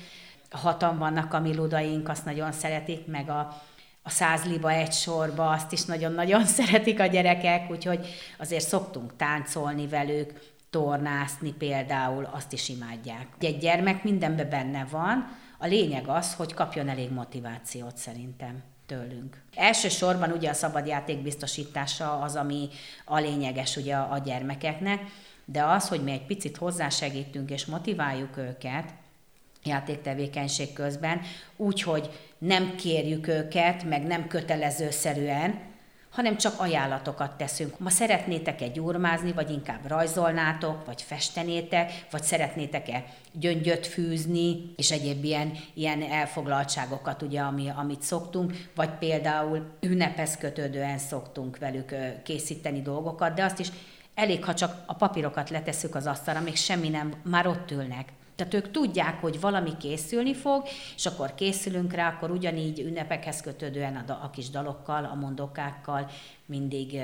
hatan 0.51 0.97
vannak 0.97 1.33
a 1.33 1.39
mi 1.39 1.55
ludaink, 1.55 2.09
azt 2.09 2.25
nagyon 2.25 2.51
szeretik, 2.51 3.07
meg 3.07 3.29
a 3.29 3.61
a 4.01 4.09
száz 4.09 4.43
liba 4.43 4.71
egy 4.71 4.93
sorba, 4.93 5.49
azt 5.49 5.71
is 5.71 5.85
nagyon-nagyon 5.85 6.45
szeretik 6.57 6.99
a 6.99 7.05
gyerekek, 7.05 7.71
úgyhogy 7.71 8.07
azért 8.37 8.67
szoktunk 8.67 9.15
táncolni 9.15 9.87
velük, 9.87 10.57
tornászni 10.69 11.51
például, 11.51 12.29
azt 12.31 12.53
is 12.53 12.69
imádják. 12.69 13.27
Egy 13.39 13.57
gyermek 13.57 14.03
mindenben 14.03 14.49
benne 14.49 14.87
van, 14.91 15.37
a 15.57 15.67
lényeg 15.67 16.07
az, 16.07 16.33
hogy 16.33 16.53
kapjon 16.53 16.89
elég 16.89 17.11
motivációt 17.11 17.97
szerintem 17.97 18.63
tőlünk. 18.85 19.41
Elsősorban 19.55 20.31
ugye 20.31 20.49
a 20.49 20.53
szabadjáték 20.53 21.21
biztosítása 21.21 22.19
az, 22.19 22.35
ami 22.35 22.69
a 23.05 23.19
lényeges 23.19 23.75
ugye 23.75 23.95
a 23.95 24.17
gyermekeknek, 24.17 25.01
de 25.45 25.63
az, 25.63 25.87
hogy 25.87 26.03
mi 26.03 26.11
egy 26.11 26.25
picit 26.25 26.57
hozzásegítünk 26.57 27.49
és 27.49 27.65
motiváljuk 27.65 28.37
őket, 28.37 28.93
játéktevékenység 29.63 30.73
közben, 30.73 31.21
úgyhogy 31.57 32.09
nem 32.37 32.75
kérjük 32.75 33.27
őket, 33.27 33.83
meg 33.83 34.03
nem 34.03 34.27
kötelezőszerűen, 34.27 35.67
hanem 36.09 36.37
csak 36.37 36.59
ajánlatokat 36.59 37.37
teszünk. 37.37 37.79
Ma 37.79 37.89
szeretnétek-e 37.89 38.67
gyurmázni, 38.67 39.31
vagy 39.31 39.49
inkább 39.49 39.87
rajzolnátok, 39.87 40.85
vagy 40.85 41.01
festenétek, 41.01 42.05
vagy 42.11 42.23
szeretnétek-e 42.23 43.05
gyöngyöt 43.31 43.87
fűzni, 43.87 44.73
és 44.75 44.91
egyéb 44.91 45.23
ilyen, 45.23 45.51
ilyen 45.73 46.01
elfoglaltságokat, 46.01 47.21
ugye, 47.21 47.39
ami, 47.39 47.69
amit 47.75 48.01
szoktunk, 48.01 48.69
vagy 48.75 48.89
például 48.89 49.65
ünnephez 49.79 50.37
kötődően 50.37 50.97
szoktunk 50.97 51.57
velük 51.57 51.95
készíteni 52.23 52.81
dolgokat, 52.81 53.33
de 53.33 53.43
azt 53.43 53.59
is 53.59 53.67
elég, 54.15 54.45
ha 54.45 54.53
csak 54.53 54.83
a 54.85 54.93
papírokat 54.93 55.49
letesszük 55.49 55.95
az 55.95 56.05
asztalra, 56.05 56.41
még 56.41 56.55
semmi 56.55 56.89
nem, 56.89 57.13
már 57.23 57.47
ott 57.47 57.71
ülnek. 57.71 58.09
Tehát 58.39 58.53
ők 58.53 58.71
tudják, 58.71 59.21
hogy 59.21 59.39
valami 59.39 59.77
készülni 59.77 60.33
fog, 60.33 60.63
és 60.95 61.05
akkor 61.05 61.35
készülünk 61.35 61.93
rá, 61.93 62.09
akkor 62.09 62.31
ugyanígy 62.31 62.79
ünnepekhez 62.79 63.41
kötődően 63.41 63.95
a, 63.95 64.11
a 64.11 64.29
kis 64.29 64.49
dalokkal, 64.49 65.05
a 65.05 65.15
mondokákkal 65.15 66.09
mindig 66.45 66.99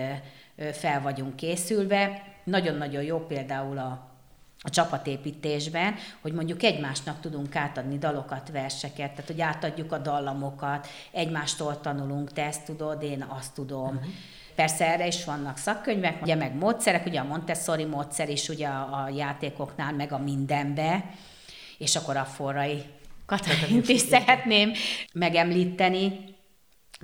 fel 0.71 1.01
vagyunk 1.01 1.35
készülve. 1.35 2.21
Nagyon-nagyon 2.43 3.03
jó 3.03 3.25
például 3.25 3.77
a, 3.77 4.09
a 4.59 4.69
csapatépítésben, 4.69 5.95
hogy 6.21 6.33
mondjuk 6.33 6.63
egymásnak 6.63 7.19
tudunk 7.19 7.55
átadni 7.55 7.97
dalokat, 7.97 8.51
verseket, 8.51 9.11
tehát 9.11 9.27
hogy 9.27 9.41
átadjuk 9.41 9.91
a 9.91 9.97
dallamokat, 9.97 10.87
egymástól 11.11 11.81
tanulunk, 11.81 12.31
te 12.31 12.45
ezt 12.45 12.65
tudod, 12.65 13.03
én 13.03 13.25
azt 13.29 13.53
tudom. 13.53 13.95
Uh-huh. 13.95 14.13
Persze 14.55 14.85
erre 14.85 15.07
is 15.07 15.25
vannak 15.25 15.57
szakkönyvek, 15.57 16.21
ugye 16.21 16.35
meg 16.35 16.55
módszerek, 16.55 17.05
ugye 17.05 17.19
a 17.19 17.23
Montessori 17.23 17.85
módszer 17.85 18.29
is 18.29 18.49
ugye 18.49 18.67
a, 18.67 19.03
a 19.03 19.09
játékoknál, 19.09 19.93
meg 19.93 20.11
a 20.11 20.17
mindenbe, 20.17 21.05
és 21.77 21.95
akkor 21.95 22.17
a 22.17 22.23
forrai 22.23 22.83
Katalint 23.25 23.89
is 23.89 24.01
szeretném 24.01 24.71
megemlíteni, 25.13 26.34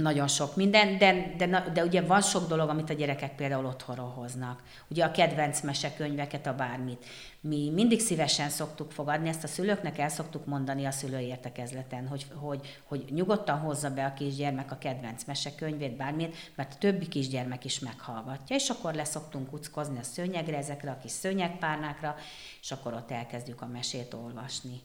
nagyon 0.01 0.27
sok 0.27 0.55
minden, 0.55 0.97
de, 0.97 1.33
de, 1.37 1.69
de 1.73 1.83
ugye 1.83 2.01
van 2.01 2.21
sok 2.21 2.47
dolog, 2.47 2.69
amit 2.69 2.89
a 2.89 2.93
gyerekek 2.93 3.35
például 3.35 3.65
otthonról 3.65 4.09
hoznak. 4.09 4.63
Ugye 4.87 5.05
a 5.05 5.11
kedvenc 5.11 5.61
mesekönyveket, 5.61 6.47
a 6.47 6.55
bármit. 6.55 7.05
Mi 7.41 7.69
mindig 7.73 7.99
szívesen 7.99 8.49
szoktuk 8.49 8.91
fogadni, 8.91 9.29
ezt 9.29 9.43
a 9.43 9.47
szülőknek 9.47 9.97
el 9.97 10.09
szoktuk 10.09 10.45
mondani 10.45 10.85
a 10.85 10.91
szülői 10.91 11.25
értekezleten, 11.25 12.07
hogy, 12.07 12.25
hogy, 12.35 12.79
hogy 12.83 13.05
nyugodtan 13.09 13.59
hozza 13.59 13.93
be 13.93 14.05
a 14.05 14.13
kisgyermek 14.13 14.71
a 14.71 14.77
kedvenc 14.77 15.23
mesekönyvét, 15.23 15.95
bármit, 15.95 16.51
mert 16.55 16.73
a 16.73 16.77
többi 16.77 17.07
kisgyermek 17.07 17.65
is 17.65 17.79
meghallgatja, 17.79 18.55
és 18.55 18.69
akkor 18.69 18.93
leszoktunk 18.93 19.53
uckozni 19.53 19.97
a 19.97 20.03
szőnyegre, 20.03 20.57
ezekre 20.57 20.91
a 20.91 20.97
kis 21.01 21.11
szőnyegpárnákra, 21.11 22.15
és 22.61 22.71
akkor 22.71 22.93
ott 22.93 23.11
elkezdjük 23.11 23.61
a 23.61 23.67
mesét 23.67 24.13
olvasni. 24.13 24.81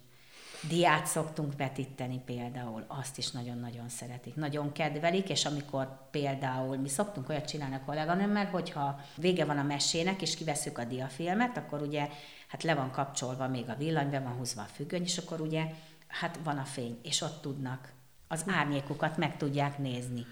Diát 0.69 1.07
szoktunk 1.07 1.57
vetíteni 1.57 2.21
például, 2.25 2.85
azt 2.87 3.19
is 3.19 3.31
nagyon-nagyon 3.31 3.89
szeretik, 3.89 4.35
nagyon 4.35 4.73
kedvelik, 4.73 5.29
és 5.29 5.45
amikor 5.45 6.11
például 6.11 6.77
mi 6.77 6.89
szoktunk 6.89 7.29
olyat 7.29 7.49
csinálni 7.49 7.75
a 7.75 7.85
kolléganőmmel, 7.85 8.47
hogyha 8.47 9.01
vége 9.17 9.45
van 9.45 9.59
a 9.59 9.63
mesének, 9.63 10.23
és 10.23 10.37
kiveszük 10.37 10.79
a 10.79 10.85
diafilmet, 10.85 11.57
akkor 11.57 11.83
ugye 11.83 12.09
hát 12.49 12.63
le 12.63 12.75
van 12.75 12.91
kapcsolva 12.91 13.49
még 13.49 13.69
a 13.69 13.77
villany, 13.77 14.11
be 14.11 14.21
van 14.21 14.33
húzva 14.33 14.63
a 14.63 14.69
függöny, 14.75 15.03
és 15.03 15.19
akkor 15.19 15.41
ugye 15.41 15.65
hát 16.07 16.39
van 16.45 16.59
a 16.59 16.65
fény, 16.65 16.99
és 17.03 17.21
ott 17.21 17.41
tudnak 17.43 17.93
az 18.29 18.45
árnyékukat 18.47 19.17
meg 19.17 19.37
tudják 19.37 19.79
nézni. 19.79 20.27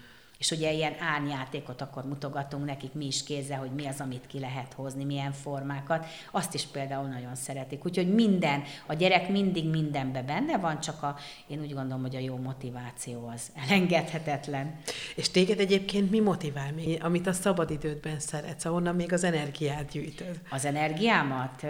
És 0.45 0.51
ugye 0.51 0.71
ilyen 0.71 0.95
árnyátékot 0.99 1.81
akkor 1.81 2.03
mutogatunk 2.03 2.65
nekik 2.65 2.93
mi 2.93 3.05
is 3.05 3.23
kézzel, 3.23 3.59
hogy 3.59 3.71
mi 3.71 3.85
az, 3.85 3.99
amit 3.99 4.27
ki 4.27 4.39
lehet 4.39 4.73
hozni, 4.73 5.03
milyen 5.03 5.31
formákat. 5.31 6.05
Azt 6.31 6.53
is 6.53 6.65
például 6.65 7.07
nagyon 7.07 7.35
szeretik. 7.35 7.85
Úgyhogy 7.85 8.13
minden, 8.13 8.63
a 8.85 8.93
gyerek 8.93 9.29
mindig 9.29 9.69
mindenbe 9.69 10.21
benne 10.21 10.57
van, 10.57 10.79
csak 10.79 11.03
a, 11.03 11.17
én 11.47 11.59
úgy 11.59 11.73
gondolom, 11.73 12.01
hogy 12.01 12.15
a 12.15 12.19
jó 12.19 12.35
motiváció 12.35 13.27
az 13.33 13.51
elengedhetetlen. 13.67 14.79
És 15.15 15.29
téged 15.29 15.59
egyébként 15.59 16.11
mi 16.11 16.19
motivál, 16.19 16.71
még, 16.73 17.03
amit 17.03 17.27
a 17.27 17.33
szabadidődben 17.33 18.19
szeretsz, 18.19 18.65
ahonnan 18.65 18.95
még 18.95 19.13
az 19.13 19.23
energiát 19.23 19.89
gyűjtöd? 19.89 20.39
Az 20.49 20.65
energiámat? 20.65 21.65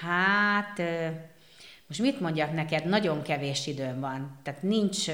Hát 0.00 0.82
most 1.88 2.00
mit 2.00 2.20
mondjak 2.20 2.52
neked, 2.52 2.86
nagyon 2.86 3.22
kevés 3.22 3.66
időm 3.66 4.00
van, 4.00 4.38
tehát 4.42 4.62
nincs 4.62 5.06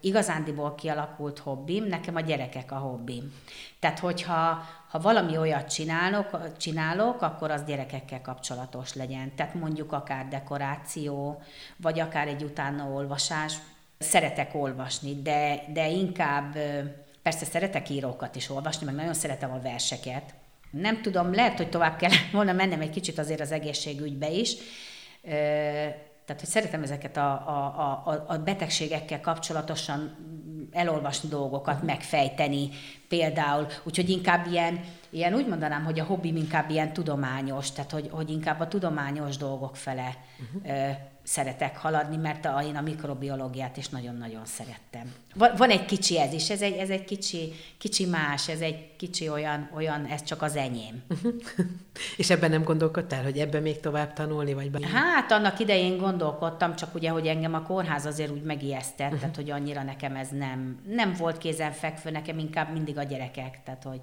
igazándiból 0.00 0.74
kialakult 0.74 1.38
hobbim, 1.38 1.84
nekem 1.84 2.16
a 2.16 2.20
gyerekek 2.20 2.72
a 2.72 2.76
hobbim. 2.76 3.34
Tehát 3.78 3.98
hogyha 3.98 4.64
ha 4.88 4.98
valami 4.98 5.36
olyat 5.36 5.72
csinálok, 5.72 6.56
csinálok, 6.56 7.22
akkor 7.22 7.50
az 7.50 7.64
gyerekekkel 7.64 8.20
kapcsolatos 8.20 8.94
legyen. 8.94 9.32
Tehát 9.36 9.54
mondjuk 9.54 9.92
akár 9.92 10.28
dekoráció, 10.28 11.42
vagy 11.76 12.00
akár 12.00 12.28
egy 12.28 12.42
utána 12.42 12.84
olvasás. 12.84 13.54
Szeretek 13.98 14.54
olvasni, 14.54 15.22
de, 15.22 15.64
de 15.72 15.88
inkább, 15.88 16.56
persze 17.22 17.44
szeretek 17.44 17.90
írókat 17.90 18.36
is 18.36 18.50
olvasni, 18.50 18.86
meg 18.86 18.94
nagyon 18.94 19.14
szeretem 19.14 19.52
a 19.52 19.60
verseket. 19.60 20.34
Nem 20.70 21.02
tudom, 21.02 21.34
lehet, 21.34 21.56
hogy 21.56 21.68
tovább 21.68 21.96
kell 21.96 22.10
volna 22.32 22.52
mennem 22.52 22.80
egy 22.80 22.90
kicsit 22.90 23.18
azért 23.18 23.40
az 23.40 23.52
egészségügybe 23.52 24.30
is, 24.30 24.54
tehát, 26.24 26.40
hogy 26.42 26.50
szeretem 26.50 26.82
ezeket 26.82 27.16
a, 27.16 27.30
a, 27.30 28.02
a, 28.04 28.24
a 28.28 28.38
betegségekkel 28.38 29.20
kapcsolatosan 29.20 30.16
elolvasni 30.72 31.28
dolgokat, 31.28 31.82
megfejteni 31.82 32.68
például. 33.08 33.66
Úgyhogy 33.82 34.10
inkább 34.10 34.46
ilyen, 34.46 34.80
ilyen 35.10 35.34
úgy 35.34 35.46
mondanám, 35.46 35.84
hogy 35.84 36.00
a 36.00 36.04
hobbim 36.04 36.36
inkább 36.36 36.70
ilyen 36.70 36.92
tudományos, 36.92 37.72
tehát 37.72 37.90
hogy, 37.90 38.08
hogy 38.10 38.30
inkább 38.30 38.60
a 38.60 38.68
tudományos 38.68 39.36
dolgok 39.36 39.76
fele 39.76 40.16
uh-huh 40.54 40.96
szeretek 41.22 41.76
haladni, 41.76 42.16
mert 42.16 42.44
a, 42.44 42.62
én 42.62 42.76
a 42.76 42.80
mikrobiológiát 42.80 43.76
is 43.76 43.88
nagyon-nagyon 43.88 44.44
szerettem. 44.44 45.14
Van, 45.34 45.50
van 45.56 45.70
egy 45.70 45.84
kicsi 45.84 46.18
ez 46.18 46.32
is, 46.32 46.50
ez 46.50 46.62
egy, 46.62 46.76
ez 46.76 46.90
egy 46.90 47.04
kicsi, 47.04 47.52
kicsi 47.78 48.06
más, 48.06 48.48
ez 48.48 48.60
egy 48.60 48.96
kicsi 48.96 49.28
olyan, 49.28 49.70
olyan 49.74 50.06
ez 50.06 50.22
csak 50.22 50.42
az 50.42 50.56
enyém. 50.56 51.02
És 52.16 52.30
ebben 52.30 52.50
nem 52.50 52.62
gondolkodtál, 52.62 53.22
hogy 53.22 53.38
ebben 53.38 53.62
még 53.62 53.80
tovább 53.80 54.12
tanulni, 54.12 54.54
vagy 54.54 54.70
bármi? 54.70 54.86
Hát 54.86 55.32
annak 55.32 55.58
idején 55.58 55.98
gondolkodtam, 55.98 56.76
csak 56.76 56.94
ugye, 56.94 57.10
hogy 57.10 57.26
engem 57.26 57.54
a 57.54 57.62
kórház 57.62 58.06
azért 58.06 58.30
úgy 58.30 58.42
megijesztett, 58.42 59.18
tehát 59.18 59.36
hogy 59.36 59.50
annyira 59.50 59.82
nekem 59.82 60.16
ez 60.16 60.28
nem, 60.28 60.80
nem 60.88 61.12
volt 61.12 61.38
kézenfekvő, 61.38 62.10
nekem 62.10 62.38
inkább 62.38 62.72
mindig 62.72 62.98
a 62.98 63.02
gyerekek, 63.02 63.60
tehát 63.64 63.82
hogy, 63.82 64.00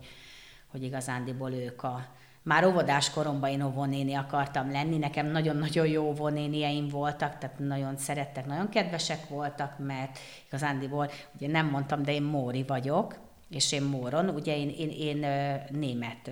hogy 0.67 0.83
igazándiból 0.83 1.53
ők 1.53 1.83
a, 1.83 2.05
már 2.49 2.65
óvodás 2.65 3.09
koromban 3.09 3.49
én 3.49 3.61
óvónéni 3.61 4.13
akartam 4.13 4.71
lenni, 4.71 4.97
nekem 4.97 5.27
nagyon-nagyon 5.27 5.87
jó 5.87 6.03
óvónénieim 6.03 6.87
voltak, 6.87 7.37
tehát 7.37 7.59
nagyon 7.59 7.97
szerettek, 7.97 8.45
nagyon 8.45 8.69
kedvesek 8.69 9.27
voltak, 9.27 9.75
mert 9.77 10.19
igazándiból, 10.47 11.11
ugye 11.35 11.47
nem 11.47 11.67
mondtam, 11.67 12.03
de 12.03 12.13
én 12.13 12.21
Móri 12.21 12.63
vagyok, 12.67 13.15
és 13.49 13.71
én 13.71 13.81
Móron, 13.81 14.29
ugye 14.29 14.57
én, 14.57 14.69
én, 14.69 14.89
én 14.89 15.25
német 15.69 16.31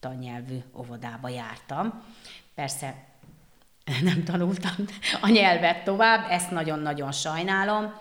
tannyelvű 0.00 0.58
óvodába 0.76 1.28
jártam. 1.28 2.04
Persze 2.54 2.94
nem 4.10 4.24
tanultam 4.24 4.74
a 5.20 5.28
nyelvet 5.28 5.84
tovább, 5.84 6.30
ezt 6.30 6.50
nagyon-nagyon 6.50 7.12
sajnálom. 7.12 7.94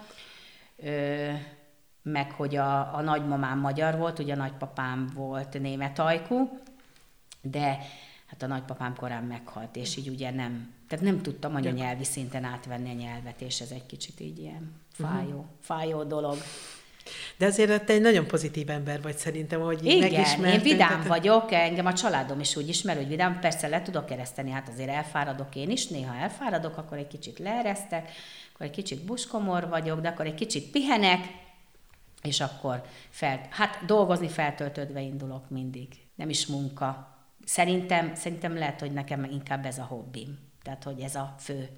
Meg 2.04 2.32
hogy 2.32 2.56
a, 2.56 2.96
a 2.96 3.02
nagymamám 3.02 3.60
magyar 3.60 3.98
volt, 3.98 4.20
ugye 4.20 4.34
a 4.34 4.38
nagypapám 4.38 5.10
volt 5.16 5.60
német 5.60 6.00
ajkú, 6.00 6.62
de 7.52 7.80
hát 8.26 8.44
a 8.44 8.48
nagypapám 8.48 8.96
korán 8.96 9.24
meghalt, 9.24 9.76
és 9.76 9.98
így 9.98 10.08
ugye 10.08 10.32
nem, 10.32 10.74
tehát 10.88 11.06
nem 11.06 11.22
tudtam 11.22 11.56
anyanyelvi 11.56 12.04
szinten 12.04 12.44
átvenni 12.44 12.90
a 12.90 12.94
nyelvet, 12.94 13.42
és 13.42 13.62
ez 13.62 13.72
egy 13.72 13.86
kicsit 13.86 14.20
így 14.20 14.40
ilyen 14.40 14.72
fájó, 14.92 15.28
uh-huh. 15.28 15.46
fájó 15.60 16.04
dolog. 16.04 16.38
De 17.38 17.46
azért 17.46 17.86
te 17.86 17.94
egy 17.94 18.02
nagyon 18.02 18.28
pozitív 18.28 18.70
ember 18.70 19.02
vagy 19.02 19.18
szerintem, 19.18 19.62
hogy 19.62 19.86
Igen, 19.86 20.44
én 20.46 20.62
vidám 20.62 20.90
tehát... 20.90 21.08
vagyok, 21.08 21.52
engem 21.52 21.86
a 21.86 21.94
családom 21.94 22.40
is 22.40 22.56
úgy 22.56 22.70
ismer, 22.70 22.96
hogy 22.96 23.08
vidám, 23.08 23.40
persze 23.40 23.68
le 23.68 23.82
tudok 23.82 24.06
kereszteni, 24.06 24.52
hát 24.52 24.70
azért 24.70 24.90
elfáradok 24.90 25.56
én 25.56 25.70
is, 25.70 25.88
néha 25.88 26.16
elfáradok, 26.16 26.78
akkor 26.78 26.98
egy 26.98 27.08
kicsit 27.08 27.40
leeresztek, 27.40 28.12
akkor 28.54 28.66
egy 28.66 28.72
kicsit 28.72 29.06
buskomor 29.06 29.70
vagyok, 29.70 30.02
de 30.02 30.08
akkor 30.08 30.26
egy 30.26 30.36
kicsit 30.36 30.72
pihenek, 30.72 31.26
és 32.22 32.42
akkor 32.42 32.84
fel, 33.10 33.48
hát 33.50 33.86
dolgozni 33.86 34.28
feltöltődve 34.28 35.02
indulok 35.02 35.50
mindig. 35.50 35.88
Nem 36.16 36.30
is 36.30 36.46
munka, 36.46 37.13
Szerintem, 37.46 38.16
szerintem 38.16 38.58
lehet, 38.58 38.80
hogy 38.80 38.92
nekem 38.92 39.24
inkább 39.24 39.66
ez 39.66 39.78
a 39.78 39.84
hobbim. 39.84 40.40
Tehát, 40.64 40.84
hogy 40.84 41.00
ez 41.00 41.16
a 41.16 41.36
fő, 41.40 41.70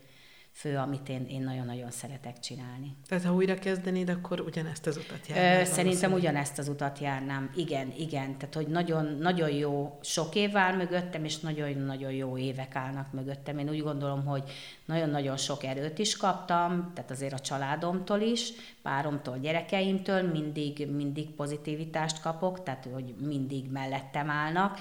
fő 0.51 0.77
amit 0.77 1.09
én, 1.09 1.25
én 1.29 1.41
nagyon-nagyon 1.41 1.91
szeretek 1.91 2.39
csinálni. 2.39 2.95
Tehát, 3.07 3.23
ha 3.23 3.33
újra 3.33 3.55
kezdenéd, 3.55 4.09
akkor 4.09 4.39
ugyanezt 4.39 4.87
az 4.87 4.97
utat 4.97 5.27
járnám? 5.27 5.59
Ö, 5.59 5.63
szerintem 5.63 6.13
ugyanezt 6.13 6.59
az 6.59 6.67
utat 6.67 6.99
járnám. 6.99 7.51
Igen, 7.55 7.93
igen. 7.97 8.37
Tehát, 8.37 8.55
hogy 8.55 8.67
nagyon, 8.67 9.17
nagyon 9.21 9.49
jó 9.49 9.99
sok 10.03 10.35
év 10.35 10.57
áll 10.57 10.75
mögöttem, 10.75 11.25
és 11.25 11.39
nagyon-nagyon 11.39 12.11
jó 12.11 12.37
évek 12.37 12.75
állnak 12.75 13.11
mögöttem. 13.11 13.57
Én 13.57 13.69
úgy 13.69 13.81
gondolom, 13.81 14.25
hogy 14.25 14.43
nagyon-nagyon 14.85 15.37
sok 15.37 15.63
erőt 15.63 15.99
is 15.99 16.17
kaptam, 16.17 16.91
tehát 16.93 17.11
azért 17.11 17.33
a 17.33 17.39
családomtól 17.39 18.19
is, 18.19 18.51
páromtól, 18.81 19.37
gyerekeimtől 19.37 20.21
mindig, 20.31 20.87
mindig 20.91 21.29
pozitivitást 21.29 22.21
kapok, 22.21 22.63
tehát, 22.63 22.87
hogy 22.93 23.15
mindig 23.19 23.71
mellettem 23.71 24.29
állnak 24.29 24.79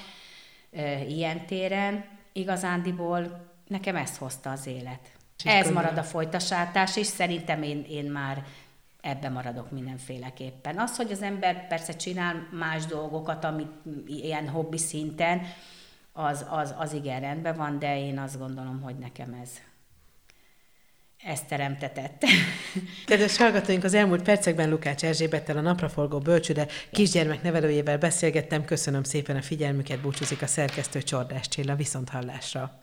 ilyen 1.08 1.46
téren, 1.46 2.04
igazándiból 2.32 3.52
nekem 3.66 3.96
ezt 3.96 4.16
hozta 4.16 4.50
az 4.50 4.66
élet. 4.66 5.00
És 5.44 5.44
Ez 5.44 5.70
marad 5.70 5.98
a 5.98 6.02
folytasátás, 6.02 6.96
és 6.96 7.06
szerintem 7.06 7.62
én, 7.62 7.84
én 7.88 8.04
már 8.04 8.44
ebbe 9.00 9.28
maradok 9.28 9.70
mindenféleképpen. 9.70 10.78
Az, 10.78 10.96
hogy 10.96 11.12
az 11.12 11.22
ember 11.22 11.66
persze 11.66 11.92
csinál 11.92 12.48
más 12.50 12.86
dolgokat, 12.86 13.44
amit 13.44 13.72
ilyen 14.06 14.48
hobbi 14.48 14.78
szinten, 14.78 15.40
az, 16.12 16.46
az, 16.50 16.74
az 16.78 16.92
igen 16.92 17.20
rendben 17.20 17.56
van, 17.56 17.78
de 17.78 17.98
én 17.98 18.18
azt 18.18 18.38
gondolom, 18.38 18.80
hogy 18.80 18.98
nekem 18.98 19.32
ez, 19.42 19.50
ezt 21.24 21.46
teremtetett. 21.46 22.22
Kedves 23.06 23.36
hallgatóink, 23.36 23.84
az 23.84 23.94
elmúlt 23.94 24.22
percekben 24.22 24.70
Lukács 24.70 25.04
Erzsébettel 25.04 25.56
a 25.56 25.60
napraforgó 25.60 26.18
bölcsőde 26.18 26.66
kisgyermek 26.90 27.42
nevelőjével 27.42 27.98
beszélgettem. 27.98 28.64
Köszönöm 28.64 29.02
szépen 29.02 29.36
a 29.36 29.42
figyelmüket, 29.42 30.00
búcsúzik 30.00 30.42
a 30.42 30.46
szerkesztő 30.46 31.02
Csordás 31.02 31.48
Csilla, 31.48 31.74
viszont 31.74 32.08
hallásra. 32.08 32.82